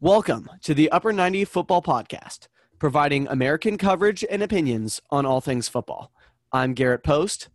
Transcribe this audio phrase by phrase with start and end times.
[0.00, 2.46] Welcome to the Upper 90 Football Podcast,
[2.78, 6.12] providing American coverage and opinions on all things football.
[6.52, 7.48] I'm Garrett Post.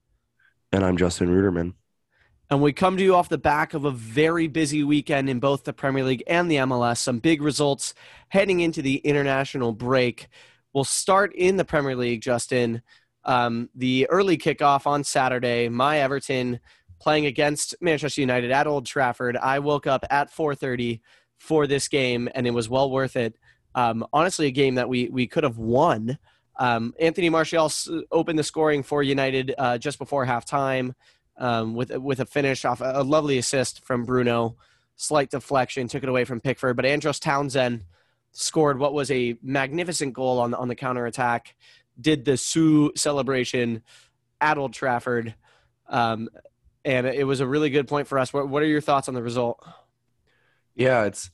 [0.74, 1.76] And I'm Justin Ruderman.
[2.50, 5.64] And we come to you off the back of a very busy weekend in both
[5.64, 6.98] the Premier League and the MLS.
[6.98, 7.94] Some big results
[8.28, 10.28] heading into the international break.
[10.74, 12.82] We'll start in the Premier League, Justin.
[13.24, 16.60] Um, the early kickoff on Saturday, my Everton
[17.00, 19.38] playing against Manchester United at Old Trafford.
[19.38, 21.00] I woke up at 4:30
[21.44, 23.36] for this game, and it was well worth it.
[23.76, 26.18] Um, honestly, a game that we we could have won.
[26.58, 27.70] Um, Anthony Martial
[28.12, 30.94] opened the scoring for United uh, just before halftime
[31.38, 34.56] um, with with a finish off a, lovely assist from Bruno.
[34.96, 37.84] Slight deflection took it away from Pickford, but Andros Townsend
[38.32, 41.56] scored what was a magnificent goal on the, on the counter attack.
[42.00, 43.84] Did the Sue celebration
[44.40, 45.36] at Old Trafford,
[45.90, 46.30] um,
[46.86, 48.32] and it was a really good point for us.
[48.32, 49.60] What, what are your thoughts on the result?
[50.76, 51.30] Yeah, it's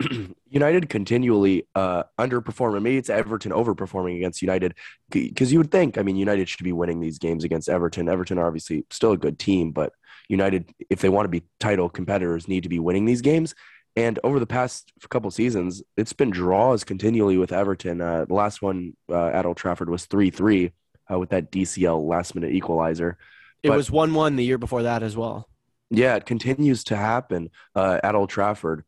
[0.48, 2.82] United continually uh, underperforming.
[2.82, 4.74] Maybe it's Everton overperforming against United
[5.10, 8.08] because you would think, I mean, United should be winning these games against Everton.
[8.08, 9.92] Everton are obviously still a good team, but
[10.28, 13.54] United, if they want to be title competitors, need to be winning these games.
[13.96, 18.00] And over the past couple seasons, it's been draws continually with Everton.
[18.00, 20.72] Uh, the last one uh, at Old Trafford was 3 3
[21.12, 23.18] uh, with that DCL last minute equalizer.
[23.62, 25.48] It but, was 1 1 the year before that as well.
[25.90, 28.84] Yeah, it continues to happen uh, at Old Trafford.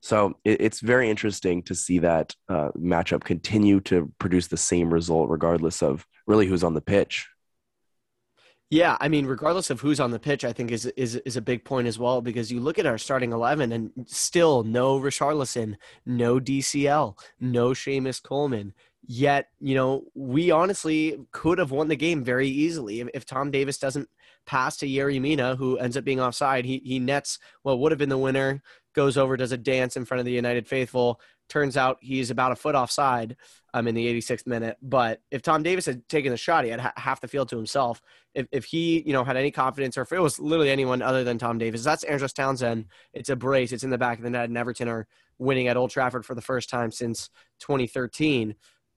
[0.00, 4.92] So it, it's very interesting to see that uh, matchup continue to produce the same
[4.92, 7.28] result, regardless of really who's on the pitch.
[8.70, 11.42] Yeah, I mean, regardless of who's on the pitch, I think is is is a
[11.42, 15.74] big point as well because you look at our starting eleven and still no Richarlison,
[16.06, 18.72] no DCL, no Seamus Coleman.
[19.04, 23.50] Yet, you know, we honestly could have won the game very easily if, if Tom
[23.50, 24.08] Davies doesn't
[24.46, 26.64] pass to Yerry Mina, who ends up being offside.
[26.64, 28.62] He he nets what would have been the winner
[28.94, 31.20] goes over, does a dance in front of the United faithful.
[31.48, 33.36] Turns out he's about a foot offside
[33.74, 34.76] um, in the 86th minute.
[34.82, 37.56] But if Tom Davies had taken the shot, he had ha- half the field to
[37.56, 38.00] himself.
[38.34, 41.24] If, if he, you know, had any confidence, or if it was literally anyone other
[41.24, 42.86] than Tom Davies, that's Andros Townsend.
[43.12, 43.72] It's a brace.
[43.72, 45.06] It's in the back of the net, and Everton are
[45.38, 47.30] winning at Old Trafford for the first time since
[47.60, 48.54] 2013.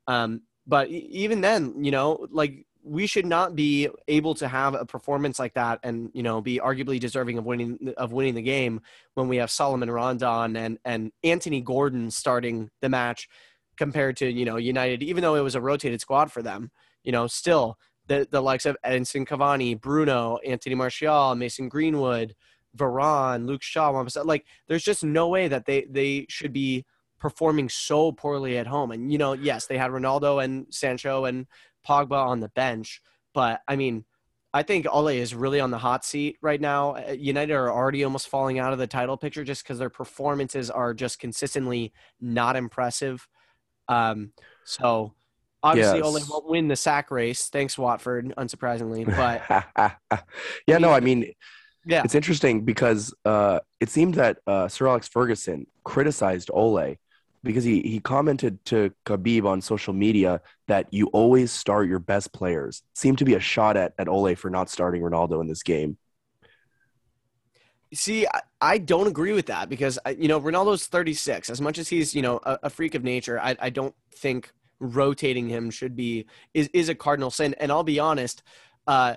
[0.08, 4.86] Um, but even then, you know, like we should not be able to have a
[4.86, 8.82] performance like that and you know be arguably deserving of winning of winning the game
[9.14, 13.30] when we have Salomón Rondón and and Anthony Gordon starting the match
[13.78, 16.72] compared to you know United even though it was a rotated squad for them
[17.04, 17.78] you know still
[18.08, 22.36] the the likes of Edinson Cavani, Bruno, Anthony Martial, Mason Greenwood,
[22.78, 26.86] Varane, Luke Shaw, like there's just no way that they they should be
[27.20, 28.92] performing so poorly at home.
[28.92, 31.48] And you know, yes, they had Ronaldo and Sancho and
[31.88, 33.02] Pogba on the bench.
[33.34, 34.06] But I mean,
[34.54, 36.96] I think Ole is really on the hot seat right now.
[36.96, 40.70] Uh, United are already almost falling out of the title picture just because their performances
[40.70, 41.92] are just consistently
[42.22, 43.28] not impressive.
[43.88, 44.32] Um,
[44.64, 45.14] so
[45.64, 46.06] obviously yes.
[46.06, 47.48] Ole won't win the sack race.
[47.48, 49.06] Thanks, Watford, unsurprisingly.
[50.14, 50.28] But
[50.68, 51.34] yeah, no, I mean,
[51.86, 56.96] yeah, it's interesting because uh, it seemed that uh, Sir Alex Ferguson criticized Ole
[57.44, 62.31] because he he commented to Khabib on social media that you always start your best
[62.34, 62.84] players.
[62.94, 65.98] Seemed to be a shot at at Ole for not starting Ronaldo in this game.
[67.94, 71.50] See, I, I don't agree with that because you know Ronaldo's 36.
[71.50, 74.52] As much as he's you know a, a freak of nature, I, I don't think
[74.80, 77.56] rotating him should be is is a cardinal sin.
[77.60, 78.42] And I'll be honest,
[78.88, 79.16] uh,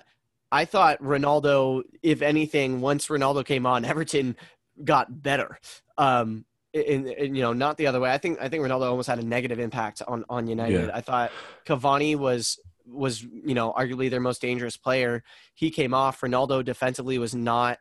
[0.51, 4.35] I thought Ronaldo, if anything, once Ronaldo came on, Everton
[4.83, 5.59] got better.
[5.97, 8.11] Um, in, you know not the other way.
[8.11, 10.87] I think I think Ronaldo almost had a negative impact on on United.
[10.87, 10.91] Yeah.
[10.93, 11.31] I thought
[11.65, 15.23] Cavani was was you know arguably their most dangerous player.
[15.53, 16.21] He came off.
[16.21, 17.79] Ronaldo defensively was not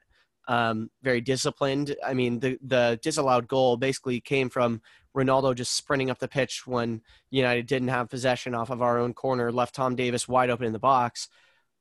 [0.48, 1.96] um, very disciplined.
[2.04, 4.80] I mean the the disallowed goal basically came from
[5.16, 9.14] Ronaldo just sprinting up the pitch when United didn't have possession off of our own
[9.14, 11.28] corner, left Tom Davies wide open in the box.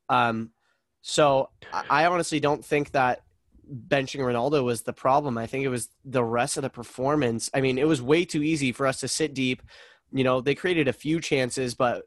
[0.08, 0.52] Um,
[1.02, 3.22] so I honestly don't think that
[3.88, 5.38] benching Ronaldo was the problem.
[5.38, 7.50] I think it was the rest of the performance.
[7.54, 9.62] I mean, it was way too easy for us to sit deep.
[10.12, 12.04] You know, they created a few chances, but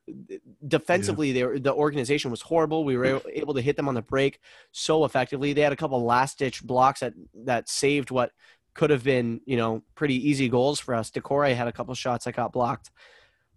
[0.66, 1.46] defensively, yeah.
[1.46, 2.84] they, the organization was horrible.
[2.84, 4.40] We were able to hit them on the break
[4.72, 5.52] so effectively.
[5.52, 7.12] They had a couple last ditch blocks that
[7.44, 8.30] that saved what
[8.74, 11.10] could have been, you know, pretty easy goals for us.
[11.10, 12.90] Doucouré had a couple shots that got blocked.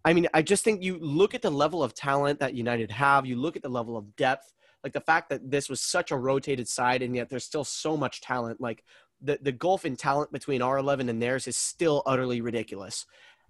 [0.04, 3.26] I mean, I just think you look at the level of talent that United have.
[3.26, 4.52] You look at the level of depth
[4.84, 7.96] like the fact that this was such a rotated side and yet there's still so
[7.96, 8.84] much talent like
[9.22, 13.06] the, the gulf in talent between our 11 and theirs is still utterly ridiculous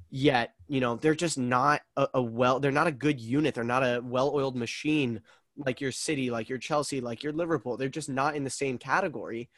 [0.10, 3.64] yet you know they're just not a, a well they're not a good unit they're
[3.64, 5.22] not a well-oiled machine
[5.58, 8.78] like your city like your chelsea like your liverpool they're just not in the same
[8.78, 9.50] category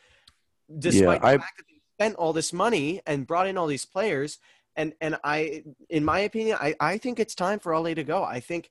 [0.79, 1.37] despite yeah, the I...
[1.37, 4.39] fact that they spent all this money and brought in all these players
[4.75, 8.23] And and I, in my opinion, I I think it's time for Ole to go.
[8.23, 8.69] I think.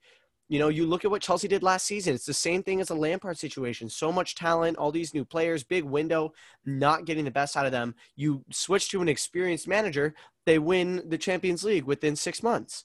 [0.48, 2.14] You know, you look at what Chelsea did last season.
[2.14, 3.88] It's the same thing as a Lampard situation.
[3.88, 6.34] So much talent, all these new players, big window,
[6.66, 7.94] not getting the best out of them.
[8.16, 12.84] You switch to an experienced manager, they win the Champions League within six months.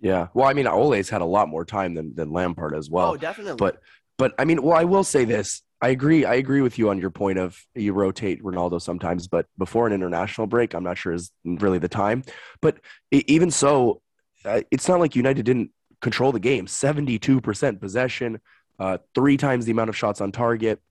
[0.00, 0.28] Yeah.
[0.34, 3.12] Well, I mean, Ole's had a lot more time than, than Lampard as well.
[3.12, 3.56] oh, definitely.
[3.56, 3.80] But
[4.18, 5.62] but I mean, well, I will say this.
[5.80, 6.24] I agree.
[6.24, 9.92] I agree with you on your point of you rotate Ronaldo sometimes, but before an
[9.92, 12.22] international break, I'm not sure is really the time.
[12.60, 12.78] But
[13.10, 14.00] even so,
[14.44, 15.72] uh, it's not like United didn't
[16.02, 16.66] control the game.
[16.66, 18.40] 72% possession,
[18.78, 20.82] uh, three times the amount of shots on target.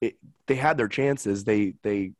[0.00, 0.16] It,
[0.46, 1.44] they had their chances.
[1.44, 2.12] They they.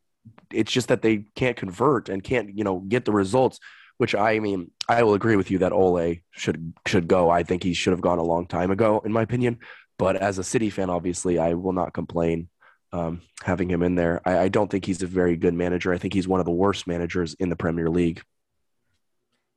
[0.52, 3.58] It's just that they can't convert and can't you know get the results.
[3.96, 7.30] Which I mean, I will agree with you that Ole should should go.
[7.30, 9.58] I think he should have gone a long time ago, in my opinion.
[9.98, 12.48] But as a City fan, obviously, I will not complain
[12.92, 14.20] um, having him in there.
[14.24, 15.92] I, I don't think he's a very good manager.
[15.92, 18.22] I think he's one of the worst managers in the Premier League.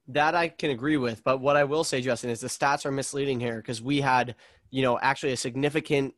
[0.09, 2.92] That I can agree with, but what I will say, Justin, is the stats are
[2.92, 4.36] misleading here because we had,
[4.69, 6.13] you know, actually a significant,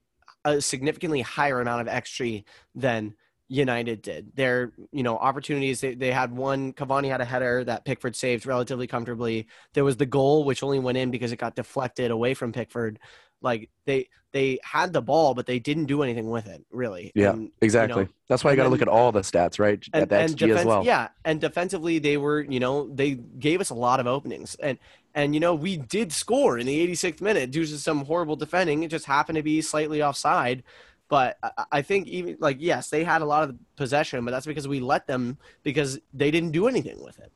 [0.45, 2.44] a significantly higher amount of XG
[2.75, 3.15] than
[3.47, 4.31] United did.
[4.36, 5.81] Their, you know, opportunities.
[5.81, 6.71] They, they had one.
[6.71, 9.47] Cavani had a header that Pickford saved relatively comfortably.
[9.74, 13.00] There was the goal which only went in because it got deflected away from Pickford.
[13.41, 17.12] Like they they had the ball, but they didn't do anything with it, really.
[17.15, 18.01] Yeah, And, exactly.
[18.01, 19.83] you know, That's why you got to look at all the stats, right?
[19.91, 20.86] At the XG as well.
[20.86, 24.77] Yeah, and defensively they were, you know, they gave us a lot of openings, and
[25.15, 28.83] and you know we did score in the 86th minute due to some horrible defending.
[28.83, 30.63] It just happened to be slightly offside,
[31.07, 34.45] but I, I think even like yes, they had a lot of possession, but that's
[34.45, 37.31] because we let them because they didn't do anything with it.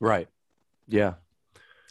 [0.00, 0.28] Right.
[0.86, 1.14] Yeah.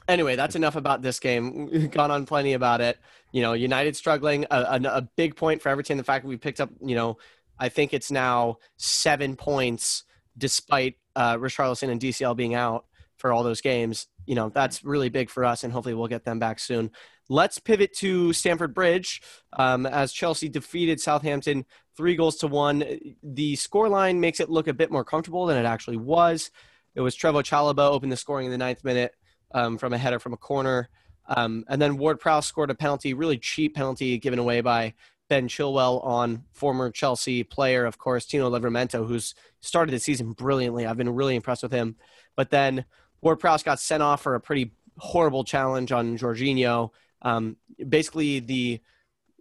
[0.08, 1.70] Anyway, that's enough about this game.
[1.70, 2.98] We've gone on plenty about it.
[3.38, 4.48] You know, United struggling.
[4.50, 6.00] A, a, a big point for Everton.
[6.00, 7.20] The fact that we picked up, you know,
[7.60, 10.06] I think it's now seven points
[10.36, 12.86] despite uh, Richarlison and DCL being out
[13.18, 14.08] for all those games.
[14.26, 16.90] You know, that's really big for us, and hopefully we'll get them back soon.
[17.30, 19.22] Let's pivot to Stamford Bridge
[19.54, 21.64] um, as Chelsea defeated Southampton
[21.96, 22.84] three goals to one.
[23.22, 26.50] The scoreline makes it look a bit more comfortable than it actually was.
[26.96, 29.14] It was Trevoh Chalobah opened the scoring in the ninth minute
[29.54, 30.90] um, from a header from a corner.
[31.28, 34.94] Um, and then Ward Prowse scored a penalty, really cheap penalty given away by
[35.30, 40.86] Ben Chilwell on former Chelsea player, of course, Tino Livramento, who's started the season brilliantly.
[40.86, 41.98] I've been really impressed with him.
[42.36, 42.86] But then
[43.22, 46.92] Ward Prowse got sent off for a pretty horrible challenge on Jorginho.
[47.22, 47.58] Um,
[47.90, 48.80] basically, the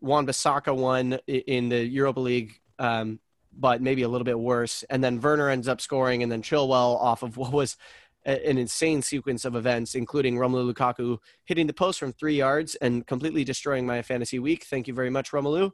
[0.00, 3.20] Wan-Bissaka one in the Europa League, um,
[3.58, 4.82] but maybe a little bit worse.
[4.90, 7.76] And then Werner ends up scoring, and then Chilwell off of what was
[8.26, 13.06] an insane sequence of events, including Romelu Lukaku hitting the post from three yards and
[13.06, 14.64] completely destroying my fantasy week.
[14.64, 15.70] Thank you very much, Romelu.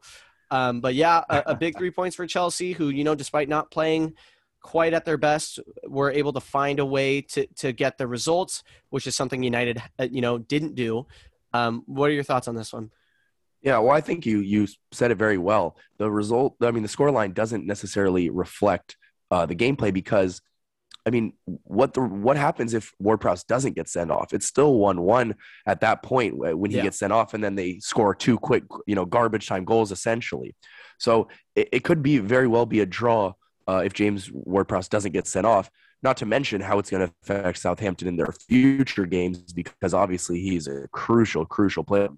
[0.51, 3.71] Um, but yeah, a, a big three points for Chelsea, who you know, despite not
[3.71, 4.15] playing
[4.63, 5.59] quite at their best,
[5.89, 9.83] were able to find a way to to get the results, which is something United,
[9.99, 11.07] uh, you know, didn't do.
[11.55, 12.91] Um, what are your thoughts on this one?
[13.63, 15.77] Yeah, well, I think you you said it very well.
[15.99, 18.97] The result, I mean, the scoreline doesn't necessarily reflect
[19.31, 20.43] uh, the gameplay because,
[21.05, 24.33] I mean, what the what happens if Ward Prowse doesn't get sent off?
[24.33, 25.35] It's still one one
[25.67, 26.85] at that point when he Yeah.
[26.85, 30.55] gets sent off, and then they score two quick, you know, garbage time goals essentially.
[30.99, 33.33] So it, it could be very well be a draw
[33.69, 35.71] uh, if James Ward Prowse doesn't get sent off.
[36.05, 40.41] Not to mention how it's going to affect Southampton in their future games because obviously
[40.41, 42.09] he's a crucial, crucial player.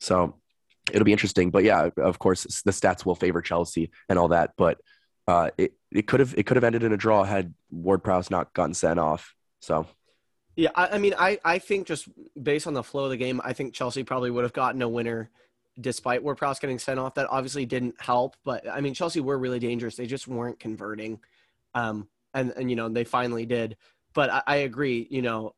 [0.00, 0.36] So
[0.92, 1.50] it'll be interesting.
[1.50, 4.52] But yeah, of course, the stats will favor Chelsea and all that.
[4.56, 4.78] But
[5.26, 8.30] uh, it it could have it could have ended in a draw had Ward Prowse
[8.30, 9.34] not gotten sent off.
[9.60, 9.86] So
[10.56, 12.08] Yeah, I, I mean, I, I think just
[12.40, 14.88] based on the flow of the game, I think Chelsea probably would have gotten a
[14.88, 15.30] winner
[15.80, 17.14] despite Ward Prowse getting sent off.
[17.14, 19.96] That obviously didn't help, but I mean, Chelsea were really dangerous.
[19.96, 21.20] They just weren't converting.
[21.74, 23.76] Um, and, and, you know, they finally did.
[24.12, 25.54] But I, I agree, you know,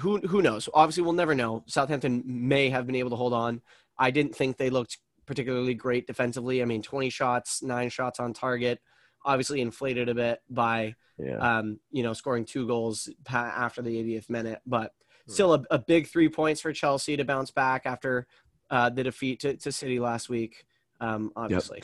[0.00, 0.68] who, who knows?
[0.74, 1.64] Obviously, we'll never know.
[1.66, 3.62] Southampton may have been able to hold on.
[3.98, 4.98] I didn't think they looked
[5.28, 6.62] particularly great defensively.
[6.62, 8.80] I mean, 20 shots, nine shots on target,
[9.26, 14.30] obviously inflated a bit by yeah, um, you know, scoring two goals after the 80th
[14.30, 14.92] minute, but
[15.26, 18.26] still a, a big three points for Chelsea to bounce back after
[18.70, 20.64] uh, the defeat to, to City last week.
[21.00, 21.82] Um, obviously,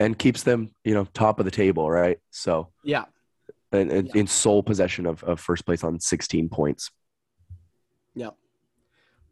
[0.00, 2.18] and keeps them you know top of the table, right?
[2.30, 3.04] So yeah,
[3.72, 4.20] and, and Yeah.
[4.20, 6.90] in sole possession of, of first place on 16 points.
[8.14, 8.30] yeah.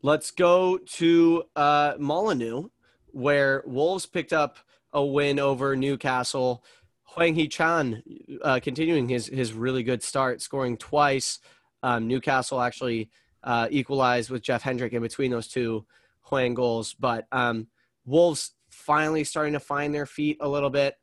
[0.02, 2.68] Let's go to uh, Molineux,
[3.12, 4.58] where Wolves picked up
[4.92, 6.64] a win over Newcastle.
[7.04, 8.02] Hwang Hee-chan
[8.42, 11.38] uh, continuing his his really good start, scoring twice.
[11.82, 13.10] Um, Newcastle actually
[13.42, 15.86] uh, equalized with Jeff Hendrick in between those two
[16.22, 17.68] Huang goals, but um,
[18.04, 20.94] Wolves finally starting to find their feet a little bit.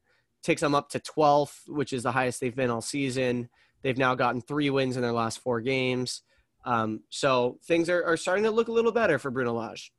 [0.43, 3.49] Takes them up to 12th, which is the highest they've been all season.
[3.81, 6.21] They've now gotten three wins in their last four games.
[6.65, 9.91] Um, so things are, are starting to look a little better for Bruno Lage.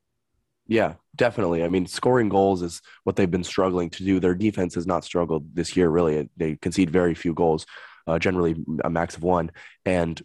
[0.66, 1.62] Yeah, definitely.
[1.62, 4.18] I mean, scoring goals is what they've been struggling to do.
[4.18, 6.28] Their defense has not struggled this year, really.
[6.36, 7.66] They concede very few goals,
[8.06, 9.50] uh, generally a max of one.
[9.84, 10.20] And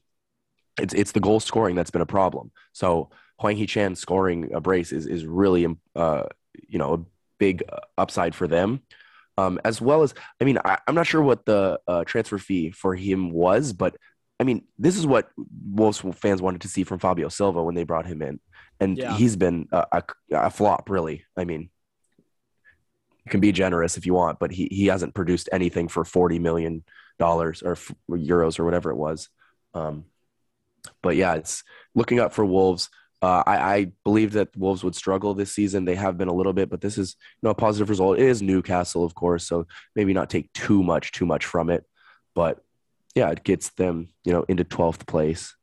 [0.79, 2.51] it's it's the goal scoring that's been a problem.
[2.71, 6.23] So Hwang Hee-chan scoring a brace is is really uh,
[6.67, 7.05] you know a
[7.37, 7.63] big
[7.97, 8.81] upside for them.
[9.37, 12.71] Um, as well as, I mean, I, am not sure what the uh, transfer fee
[12.71, 13.95] for him was, but
[14.37, 15.29] I mean, this is what
[15.71, 18.41] Wolves fans wanted to see from Fabio Silva when they brought him in,
[18.79, 19.15] and yeah.
[19.15, 21.25] he's been a, a, a, flop, really.
[21.35, 21.69] I mean,
[23.25, 26.39] you can be generous if you want, but he he hasn't produced anything for forty
[26.39, 26.83] million
[27.17, 29.29] dollars or, or euros or whatever it was.
[29.73, 30.05] Um,
[31.01, 32.89] but yeah, it's looking up for Wolves.
[33.21, 35.83] Uh, I, I believe that Wolves would struggle this season.
[35.83, 38.17] They have been a little bit, but this is you know a positive result.
[38.17, 41.83] It is Newcastle, of course, so maybe not take too much, too much from it.
[42.33, 42.63] But
[43.15, 45.55] yeah, it gets them you know into twelfth place,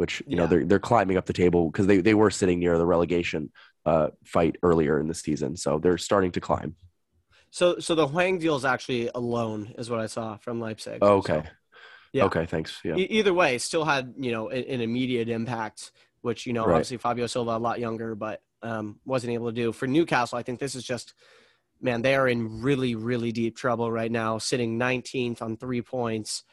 [0.00, 0.36] which you yeah.
[0.38, 3.52] know they're they're climbing up the table because they they were sitting near the relegation
[3.86, 6.74] uh, fight earlier in the season, so they're starting to climb.
[7.50, 10.98] So so the Hwang deal is actually a loan, is what I saw from Leipzig.
[11.02, 11.42] Oh, okay.
[11.44, 11.50] So,
[12.12, 12.24] yeah.
[12.24, 12.46] Okay.
[12.46, 12.80] Thanks.
[12.82, 12.96] Yeah.
[12.96, 15.92] E- either way, still had you know an, an immediate impact
[16.22, 16.74] which you know right.
[16.74, 19.72] obviously Fabio Silva a lot younger, but um, wasn't able to do.
[19.72, 21.14] For Newcastle, I think this is just
[21.80, 26.44] man, they are in really really deep trouble right now, sitting 19th on three points.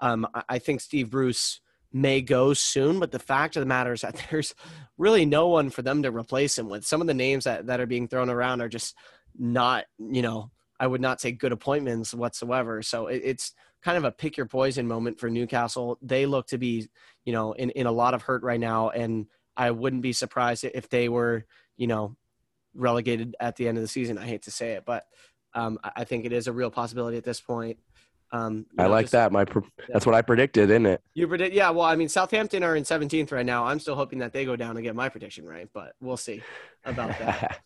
[0.00, 1.60] Um, I think Steve Bruce
[1.96, 4.54] may go soon, but the fact of the matter is that there's
[4.98, 6.86] really no one for them to replace him with.
[6.86, 8.94] Some of the names that, that are being thrown around are just
[9.38, 12.82] not, you know, I would not say good appointments whatsoever.
[12.82, 15.98] So it, it's kind of a pick your poison moment for Newcastle.
[16.02, 16.88] They look to be,
[17.24, 18.90] you know, in, in a lot of hurt right now.
[18.90, 19.26] And
[19.56, 21.46] I wouldn't be surprised if they were,
[21.78, 22.14] you know,
[22.74, 24.18] relegated at the end of the season.
[24.18, 25.06] I hate to say it, but
[25.54, 27.78] um, I think it is a real possibility at this point.
[28.32, 29.32] Um, I know, like just, that.
[29.32, 29.60] My yeah.
[29.88, 31.02] that's what I predicted, isn't it?
[31.14, 31.70] You predict, yeah.
[31.70, 33.64] Well, I mean, Southampton are in 17th right now.
[33.64, 36.42] I'm still hoping that they go down and get my prediction right, but we'll see
[36.84, 37.60] about that.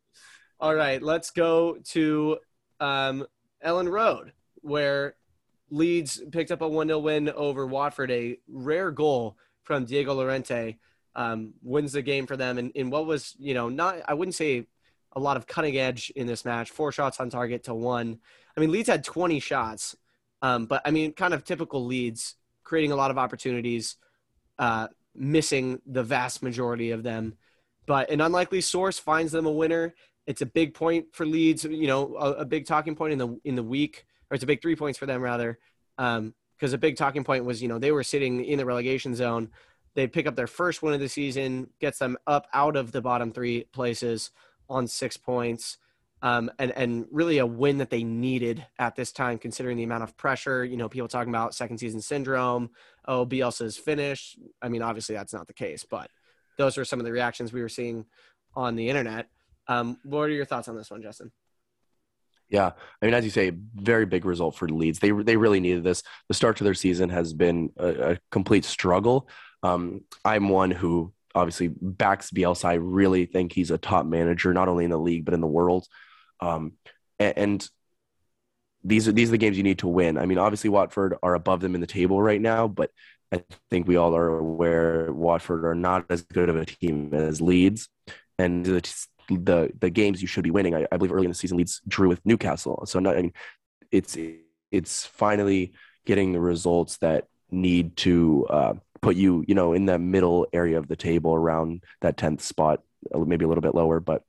[0.60, 2.38] All right, let's go to
[2.80, 3.26] um,
[3.64, 5.14] Elland Road, where
[5.70, 10.76] Leeds picked up a 1 0 win over Watford, a rare goal from Diego Llorente.
[11.16, 14.36] Um, wins the game for them in, in what was, you know, not, I wouldn't
[14.36, 14.68] say
[15.12, 16.70] a lot of cutting edge in this match.
[16.70, 18.20] Four shots on target to one.
[18.56, 19.96] I mean, Leeds had 20 shots,
[20.42, 23.96] um, but I mean, kind of typical Leeds, creating a lot of opportunities,
[24.58, 27.36] uh, missing the vast majority of them.
[27.86, 29.94] But an unlikely source finds them a winner.
[30.26, 33.40] It's a big point for Leeds, you know, a, a big talking point in the
[33.44, 35.58] in the week or it's a big three points for them rather.
[35.98, 39.14] Um, because a big talking point was, you know, they were sitting in the relegation
[39.14, 39.48] zone.
[39.94, 43.00] They pick up their first win of the season, gets them up out of the
[43.00, 44.30] bottom three places
[44.68, 45.78] on six points.
[46.22, 50.02] Um, and, and really a win that they needed at this time, considering the amount
[50.02, 50.64] of pressure.
[50.64, 52.70] You know, people talking about second season syndrome.
[53.06, 54.38] Oh, Bielsa's finished.
[54.60, 56.10] I mean, obviously that's not the case, but
[56.58, 58.04] those were some of the reactions we were seeing
[58.54, 59.28] on the internet.
[59.66, 61.32] Um, what are your thoughts on this one, Justin?
[62.50, 64.98] Yeah, I mean, as you say, very big result for Leeds.
[64.98, 66.02] They they really needed this.
[66.28, 69.28] The start to their season has been a, a complete struggle.
[69.62, 72.64] Um, I'm one who obviously backs Bielsa.
[72.64, 75.46] I really think he's a top manager, not only in the league but in the
[75.46, 75.86] world.
[76.40, 76.72] Um,
[77.18, 77.70] and, and
[78.82, 80.18] these are these are the games you need to win.
[80.18, 82.90] I mean, obviously Watford are above them in the table right now, but
[83.32, 87.40] I think we all are aware Watford are not as good of a team as
[87.40, 87.88] Leeds,
[88.38, 90.74] and the the the games you should be winning.
[90.74, 92.84] I, I believe early in the season, Leeds drew with Newcastle.
[92.86, 93.32] So not, I mean,
[93.92, 94.16] it's
[94.72, 95.72] it's finally
[96.06, 100.78] getting the results that need to uh, put you, you know, in that middle area
[100.78, 102.82] of the table around that tenth spot,
[103.14, 104.00] maybe a little bit lower.
[104.00, 104.22] But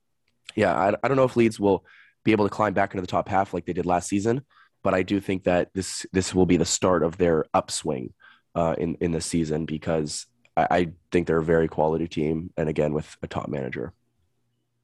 [0.56, 1.86] yeah, I, I don't know if Leeds will
[2.24, 4.42] be able to climb back into the top half like they did last season,
[4.84, 8.14] but I do think that this this will be the start of their upswing
[8.56, 10.26] uh, in in the season because
[10.56, 13.94] I, I think they're a very quality team, and again with a top manager.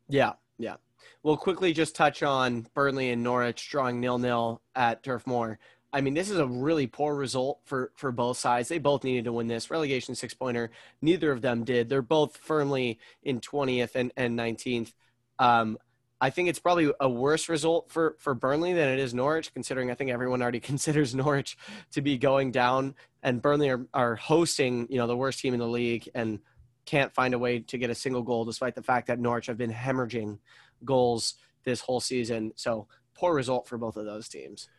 [0.09, 0.75] Yeah, yeah.
[1.23, 5.59] We'll quickly just touch on Burnley and Norwich drawing nil nil at Turf Moor.
[5.93, 8.69] I mean, this is a really poor result for for both sides.
[8.69, 10.71] They both needed to win this relegation six pointer.
[11.01, 11.89] Neither of them did.
[11.89, 14.93] They're both firmly in twentieth and and nineteenth.
[15.39, 15.77] Um,
[16.19, 19.91] I think it's probably a worse result for for Burnley than it is Norwich, considering
[19.91, 21.57] I think everyone already considers Norwich
[21.91, 25.59] to be going down, and Burnley are, are hosting you know the worst team in
[25.59, 26.39] the league and
[26.85, 29.57] can't find a way to get a single goal, despite the fact that Norwich have
[29.57, 30.39] been hemorrhaging
[30.85, 32.53] goals this whole season.
[32.55, 34.69] So poor result for both of those teams.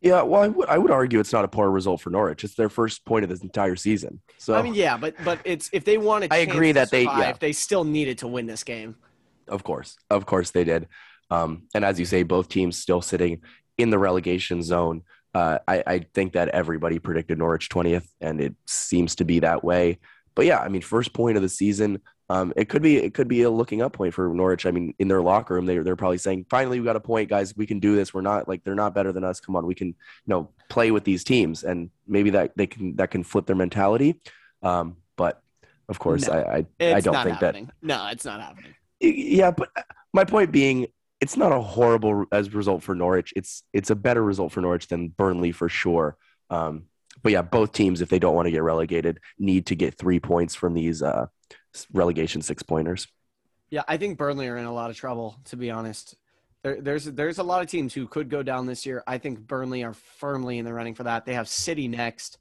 [0.00, 2.42] Yeah, well, I would I would argue it's not a poor result for Norwich.
[2.42, 4.20] It's their first point of this entire season.
[4.38, 7.22] So I mean, yeah, but but it's if they wanted, I agree that survive, they
[7.22, 7.32] yeah.
[7.38, 8.96] they still needed to win this game.
[9.50, 10.88] Of course, of course they did.
[11.30, 13.42] Um, and as you say, both teams still sitting
[13.78, 15.02] in the relegation zone.
[15.34, 19.62] Uh, I, I think that everybody predicted Norwich 20th, and it seems to be that
[19.62, 19.98] way.
[20.34, 22.00] But yeah, I mean, first point of the season.
[22.28, 24.64] Um, it could be it could be a looking up point for Norwich.
[24.64, 27.28] I mean, in their locker room, they they're probably saying, "Finally, we got a point,
[27.28, 27.56] guys.
[27.56, 28.14] We can do this.
[28.14, 29.40] We're not like they're not better than us.
[29.40, 29.94] Come on, we can you
[30.26, 34.20] know play with these teams." And maybe that they can that can flip their mentality.
[34.62, 35.42] Um, but
[35.88, 37.70] of course, No, I I, I don't think happening.
[37.82, 38.74] No, it's not happening.
[39.00, 39.70] Yeah, but
[40.12, 40.86] my point being,
[41.20, 43.32] it's not a horrible as result for Norwich.
[43.36, 46.16] It's it's a better result for Norwich than Burnley for sure.
[46.50, 46.86] Um,
[47.22, 50.20] but yeah, both teams, if they don't want to get relegated, need to get three
[50.20, 51.26] points from these uh,
[51.92, 53.06] relegation six pointers.
[53.70, 55.36] Yeah, I think Burnley are in a lot of trouble.
[55.46, 56.16] To be honest,
[56.62, 59.02] there, there's there's a lot of teams who could go down this year.
[59.06, 61.24] I think Burnley are firmly in the running for that.
[61.24, 62.38] They have City next,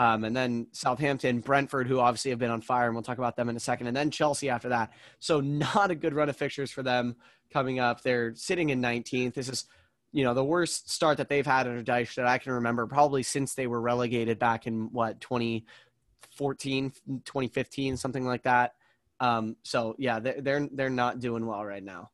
[0.00, 3.36] um, and then Southampton, Brentford, who obviously have been on fire, and we'll talk about
[3.36, 4.94] them in a second, and then Chelsea after that.
[5.18, 7.16] So not a good run of fixtures for them
[7.52, 8.00] coming up.
[8.00, 9.34] They're sitting in 19th.
[9.34, 9.66] This is
[10.10, 13.22] you know the worst start that they've had under Dyche that I can remember, probably
[13.22, 16.92] since they were relegated back in what 2014,
[17.26, 18.76] 2015, something like that.
[19.20, 22.10] Um, so yeah, they're, they're they're not doing well right now.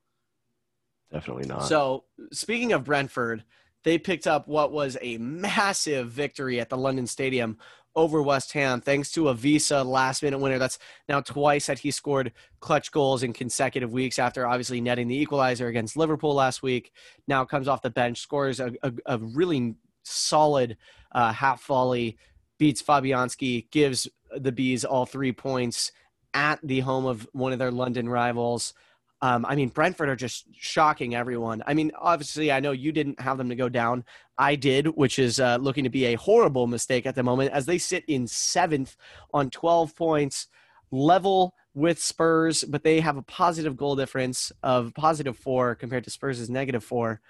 [1.13, 1.63] Definitely not.
[1.67, 2.03] So
[2.33, 3.45] speaking of Brentford,
[3.87, 7.57] they picked up what was a massive victory at the London Stadium
[7.95, 10.59] over West Ham, thanks to a Wissa last minute winner.
[10.59, 15.17] That's now twice that he scored clutch goals in consecutive weeks after obviously netting the
[15.17, 16.91] equalizer against Liverpool last week.
[17.29, 20.77] Now comes off the bench, scores a, a, a really solid
[21.13, 22.19] uh, half volley,
[22.59, 25.93] beats Fabianski, gives the Bees all three points
[26.35, 28.75] at the home of one of their London rivals.
[29.23, 31.63] Um, I mean, Brentford are just shocking everyone.
[31.67, 34.05] I mean, obviously, I know you didn't have them to go down.
[34.37, 37.65] I did, which is uh, looking to be a horrible mistake at the moment as
[37.65, 38.97] they sit in seventh
[39.33, 40.49] on 12 points,
[40.91, 46.11] level with Spurs, but they have a positive goal difference of positive four compared to
[46.11, 47.21] Spurs' negative four.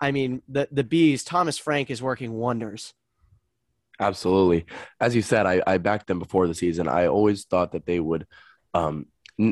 [0.00, 2.94] I mean, the, the Bees, Thomas Frank is working wonders.
[3.98, 4.64] Absolutely.
[4.98, 6.88] As you said, I, I backed them before the season.
[6.88, 8.26] I always thought that they would.
[8.72, 9.06] Um,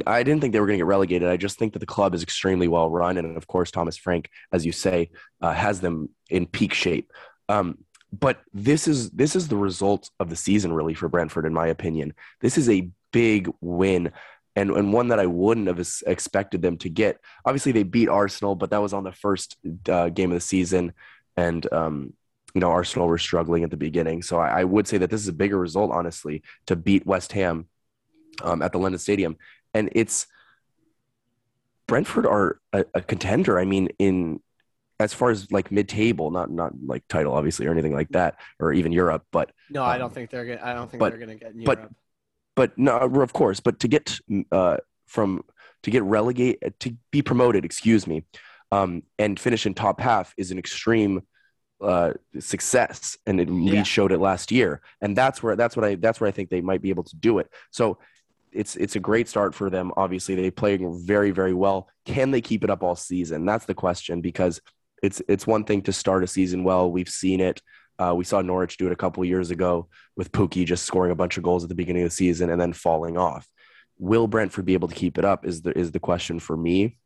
[0.06, 1.28] I didn't think they were going to get relegated.
[1.28, 4.28] I just think that the club is extremely well run, and of course, Thomas Frank,
[4.52, 7.12] as you say, uh, has them in peak shape.
[7.48, 7.78] Um,
[8.12, 11.68] but this is this is the result of the season, really, for Brentford, in my
[11.68, 12.14] opinion.
[12.40, 14.12] This is a big win.
[14.56, 17.20] And, and one that I wouldn't have expected them to get.
[17.44, 19.56] Obviously, they beat Arsenal, but that was on the first
[19.88, 20.94] uh, game of the season,
[21.36, 22.12] and um,
[22.54, 24.22] you know, Arsenal were struggling at the beginning.
[24.22, 27.32] So I, I, would say that this is a bigger result, honestly, to beat West
[27.32, 27.68] Ham
[28.42, 29.36] um, at the London Stadium.
[29.74, 30.26] And it's
[31.86, 33.58] Brentford are a, a, contender.
[33.58, 34.40] I mean, in
[35.00, 38.72] as far as like mid-table, not not like title, obviously, or anything like that, or
[38.72, 39.24] even Europe.
[39.30, 40.60] But no, I don't think they're gonna.
[40.62, 41.94] I don't think but, they're gonna get in but, Europe.
[42.56, 43.60] But no, of course.
[43.60, 44.18] But to get
[44.52, 45.44] uh, from
[45.82, 48.24] to get relegate to be promoted, excuse me,
[48.72, 51.22] um, and finish in top half is an extreme
[51.80, 53.82] uh, success, and it Leeds Yeah.
[53.84, 56.60] showed it last year, and that's where that's what I that's where I think they
[56.60, 57.50] might be able to do it.
[57.70, 57.98] So
[58.52, 59.92] it's it's a great start for them.
[59.96, 61.88] Obviously, they playing very very well.
[62.04, 63.44] Can they keep it up all season?
[63.46, 64.60] That's the question because
[65.02, 66.90] it's it's one thing to start a season well.
[66.90, 67.62] We've seen it.
[67.98, 71.16] Uh, we saw Norwich do it a couple years ago with Pukki just scoring a
[71.16, 73.48] bunch of goals at the beginning of the season and then falling off.
[73.98, 75.44] Will Brentford be able to keep it up?
[75.44, 76.98] Is the is the question for me.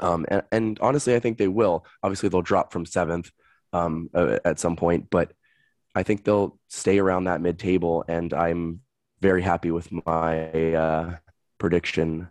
[0.00, 1.84] Um, and, and honestly, I think they will.
[2.02, 3.30] Obviously, they'll drop from seventh
[3.72, 5.32] um, at some point, but
[5.94, 8.04] I think they'll stay around that mid table.
[8.06, 8.80] And I'm
[9.20, 11.16] very happy with my uh,
[11.58, 12.28] prediction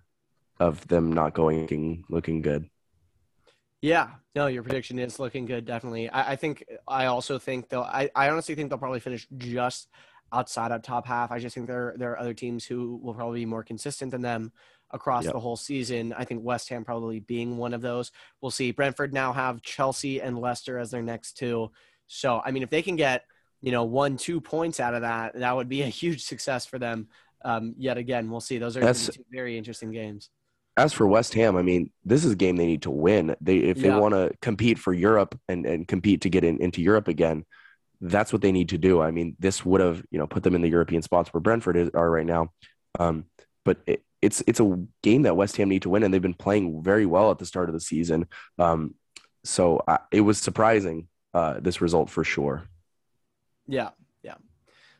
[0.60, 2.70] of them not going looking, good.
[3.82, 5.66] Yeah, no, your prediction is looking good.
[5.66, 6.10] Definitely.
[6.10, 6.64] I, I think.
[6.88, 7.82] I also think they'll.
[7.82, 9.90] I, I honestly think they'll probably finish just
[10.34, 11.32] outside of top half.
[11.32, 14.22] I just think there there are other teams who will probably be more consistent than
[14.22, 14.52] them
[14.92, 15.34] across Yep.
[15.34, 16.14] the whole season.
[16.18, 18.12] I think West Ham probably being one of those.
[18.42, 18.72] We'll see.
[18.72, 21.72] Brentford now have Chelsea and Leicester as their next two.
[22.08, 23.26] So I mean, if they can get
[23.62, 26.80] you know one two points out of that, that would be a huge success for
[26.80, 27.08] them.
[27.44, 28.58] Um, yet again, we'll see.
[28.58, 30.30] Those are That's- two very interesting games.
[30.76, 33.36] As for West Ham, I mean, this is a game they need to win.
[33.42, 33.98] They if they Yeah.
[33.98, 37.46] want to compete for Europe and, and compete to get in, into Europe again,
[38.00, 39.02] that's what they need to do.
[39.02, 41.78] I mean, this would have you know put them in the European spots where Brentford
[41.78, 42.52] is, are right now.
[43.00, 43.26] Um,
[43.66, 46.34] but it, it's it's a game that West Ham need to win, and they've been
[46.36, 48.28] playing very well at the start of the season.
[48.60, 48.94] Um,
[49.44, 52.64] so I, it was surprising uh, this result for sure.
[53.68, 53.90] Yeah,
[54.24, 54.36] yeah.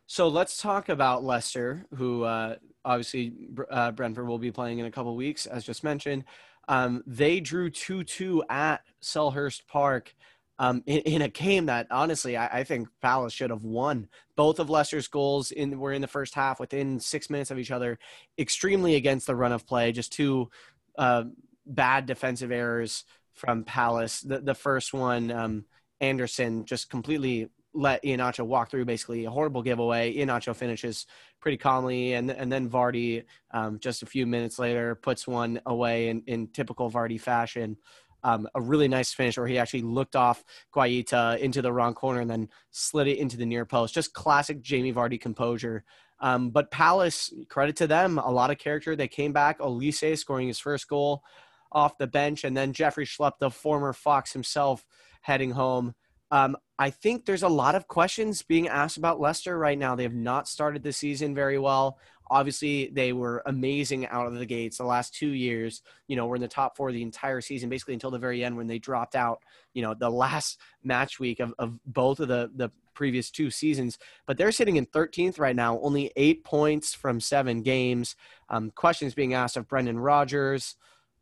[0.06, 3.34] So let's talk about Leicester, who uh, obviously
[3.70, 6.24] uh, Brentford will be playing in a couple weeks, as just mentioned.
[6.70, 10.14] Um, they drew 2 2 at Selhurst Park
[10.60, 14.08] um, in, in a game that, honestly, I, I think Palace should have won.
[14.36, 17.72] Both of Leicester's goals in, were in the first half within six minutes of each
[17.72, 18.00] other,
[18.38, 20.50] extremely against the run of play, just two
[20.98, 21.26] uh,
[21.66, 23.04] bad defensive errors
[23.34, 24.22] from Palace.
[24.22, 25.66] The, the first one, um,
[26.02, 30.14] Andersen just completely let Iheanacho walk through basically a horrible giveaway.
[30.16, 31.06] Iheanacho finishes
[31.40, 36.10] pretty calmly, and and then Vardy um, just a few minutes later puts one away
[36.10, 37.78] in, in typical Vardy fashion.
[38.24, 40.44] Um, a really nice finish where he actually looked off
[40.76, 43.94] Guaita into the wrong corner and then slid it into the near post.
[43.94, 45.84] Just classic Jamie Vardy composure.
[46.20, 48.96] Um, but Palace, credit to them, a lot of character.
[48.96, 49.60] They came back.
[49.60, 51.24] Olise scoring his first goal
[51.72, 54.86] off the bench, and then Jeffrey Schlupp, the former Fox himself,
[55.22, 55.94] heading home.
[56.32, 59.96] Um, I think there's a lot of questions being asked about Leicester right now.
[59.96, 61.98] They have not started the season very well.
[62.30, 65.82] Obviously, they were amazing out of the gates the last two years.
[66.08, 68.58] You know, were in the top four the entire season, basically until the very end
[68.58, 69.42] when they dropped out.
[69.74, 73.98] You know, the last match week of, of both of the the previous two seasons.
[74.26, 78.16] But they're sitting in 13th right now, only eight points from seven games.
[78.50, 80.76] Um, questions being asked of Brendan Rodgers.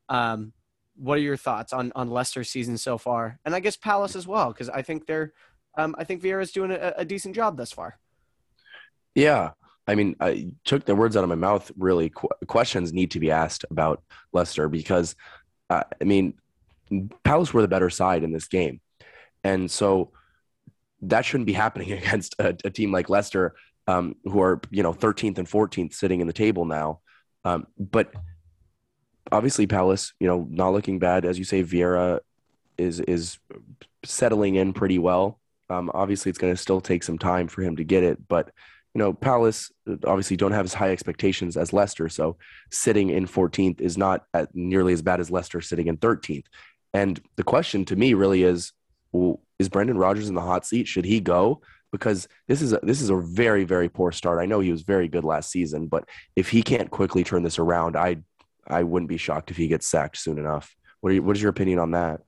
[0.08, 0.54] Um,
[0.96, 4.28] what are your thoughts on on Leicester's season so far, and I guess Palace as
[4.28, 4.52] well?
[4.52, 5.34] Because I think they're,
[5.78, 7.98] um, I think Vieira's doing a, a, decent job thus far.
[9.14, 9.52] Yeah,
[9.88, 11.72] I mean, I took the words out of my mouth.
[11.78, 15.16] Really, Qu- questions need to be asked about Leicester because,
[15.70, 16.34] uh, I mean,
[17.24, 18.80] Palace were the better side in this game,
[19.44, 20.12] and so
[21.02, 23.56] that shouldn't be happening against a, a team like Leicester,
[23.88, 27.00] um, who are you know 13th and 14th sitting in the table now.
[27.44, 28.12] Um, but
[29.32, 31.64] obviously Palace, you know, not looking bad as you say.
[31.64, 32.20] Vieira
[32.78, 33.40] is is
[34.04, 35.40] settling in pretty well.
[35.70, 38.52] Um, obviously, it's going to still take some time for him to get it, but
[38.96, 39.72] you know, Palace
[40.06, 42.38] obviously don't have as high expectations as Leicester, so
[42.72, 46.46] sitting in 14th is not nearly as bad as Leicester sitting in 13th.
[46.94, 48.72] And the question to me really is:
[49.12, 50.88] well, Is Brendan Rodgers in the hot seat?
[50.88, 51.62] Should he go?
[51.92, 54.40] Because this is a, this is a very very poor start.
[54.40, 56.08] I know he was very good last season, but
[56.38, 58.18] if he can't quickly turn this around, I
[58.68, 60.76] I wouldn't be shocked if he gets sacked soon enough.
[61.02, 62.22] What, you, what is your opinion on that?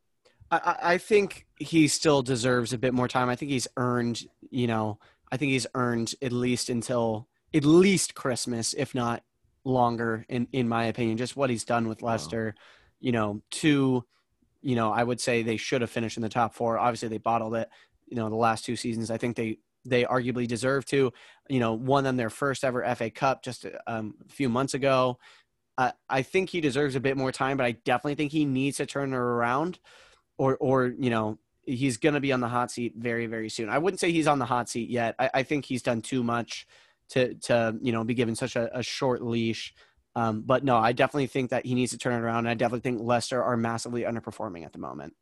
[0.51, 3.29] I, I think he still deserves a bit more time.
[3.29, 4.99] I think he's earned, you know,
[5.31, 9.23] I think he's earned at least until at least Christmas, if not
[9.63, 11.17] longer, in in my opinion.
[11.17, 12.63] Just what he's done with Leicester, wow.
[12.99, 14.05] you know, two,
[14.61, 16.77] you know, I would say they should have finished in the top four.
[16.77, 17.69] Obviously, they bottled it.
[18.05, 21.11] You know, the last two seasons, I think they they arguably deserve to.
[21.49, 25.17] You know, won them their first ever FA Cup just um, a few months ago.
[25.77, 28.85] I think he deserves a bit more time, but I definitely think he needs to
[28.85, 29.79] turn it around,
[30.37, 33.69] or or you know he's going to be on the hot seat very very soon.
[33.69, 35.15] I wouldn't say he's on the hot seat yet.
[35.19, 36.65] I, I think he's done too much
[37.09, 39.73] to to you know be given such a, a short leash.
[40.15, 42.39] Um, but no, I definitely think that he needs to turn it around.
[42.39, 45.13] And I definitely think Leicester are massively underperforming at the moment.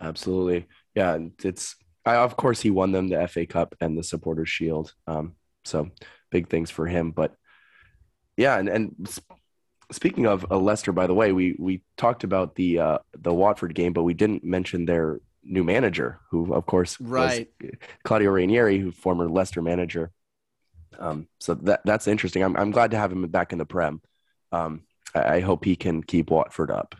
[0.00, 1.18] Absolutely, yeah.
[1.44, 4.94] It's I, of course he won them the FA Cup and the Supporters Shield.
[5.06, 5.90] Um, so
[6.30, 7.36] big things for him, but
[8.36, 9.18] yeah, and, and
[9.90, 13.74] speaking of uh, Leicester, by the way, we we talked about the uh, the Watford
[13.74, 17.48] game, but we didn't mention their new manager, who of course right
[18.04, 20.10] Claudio Ranieri, who former Leicester manager.
[20.98, 22.42] Um, so that that's interesting.
[22.42, 24.00] I'm I'm glad to have him back in the Prem.
[24.50, 24.82] Um,
[25.14, 26.94] I, I hope he can keep Watford up.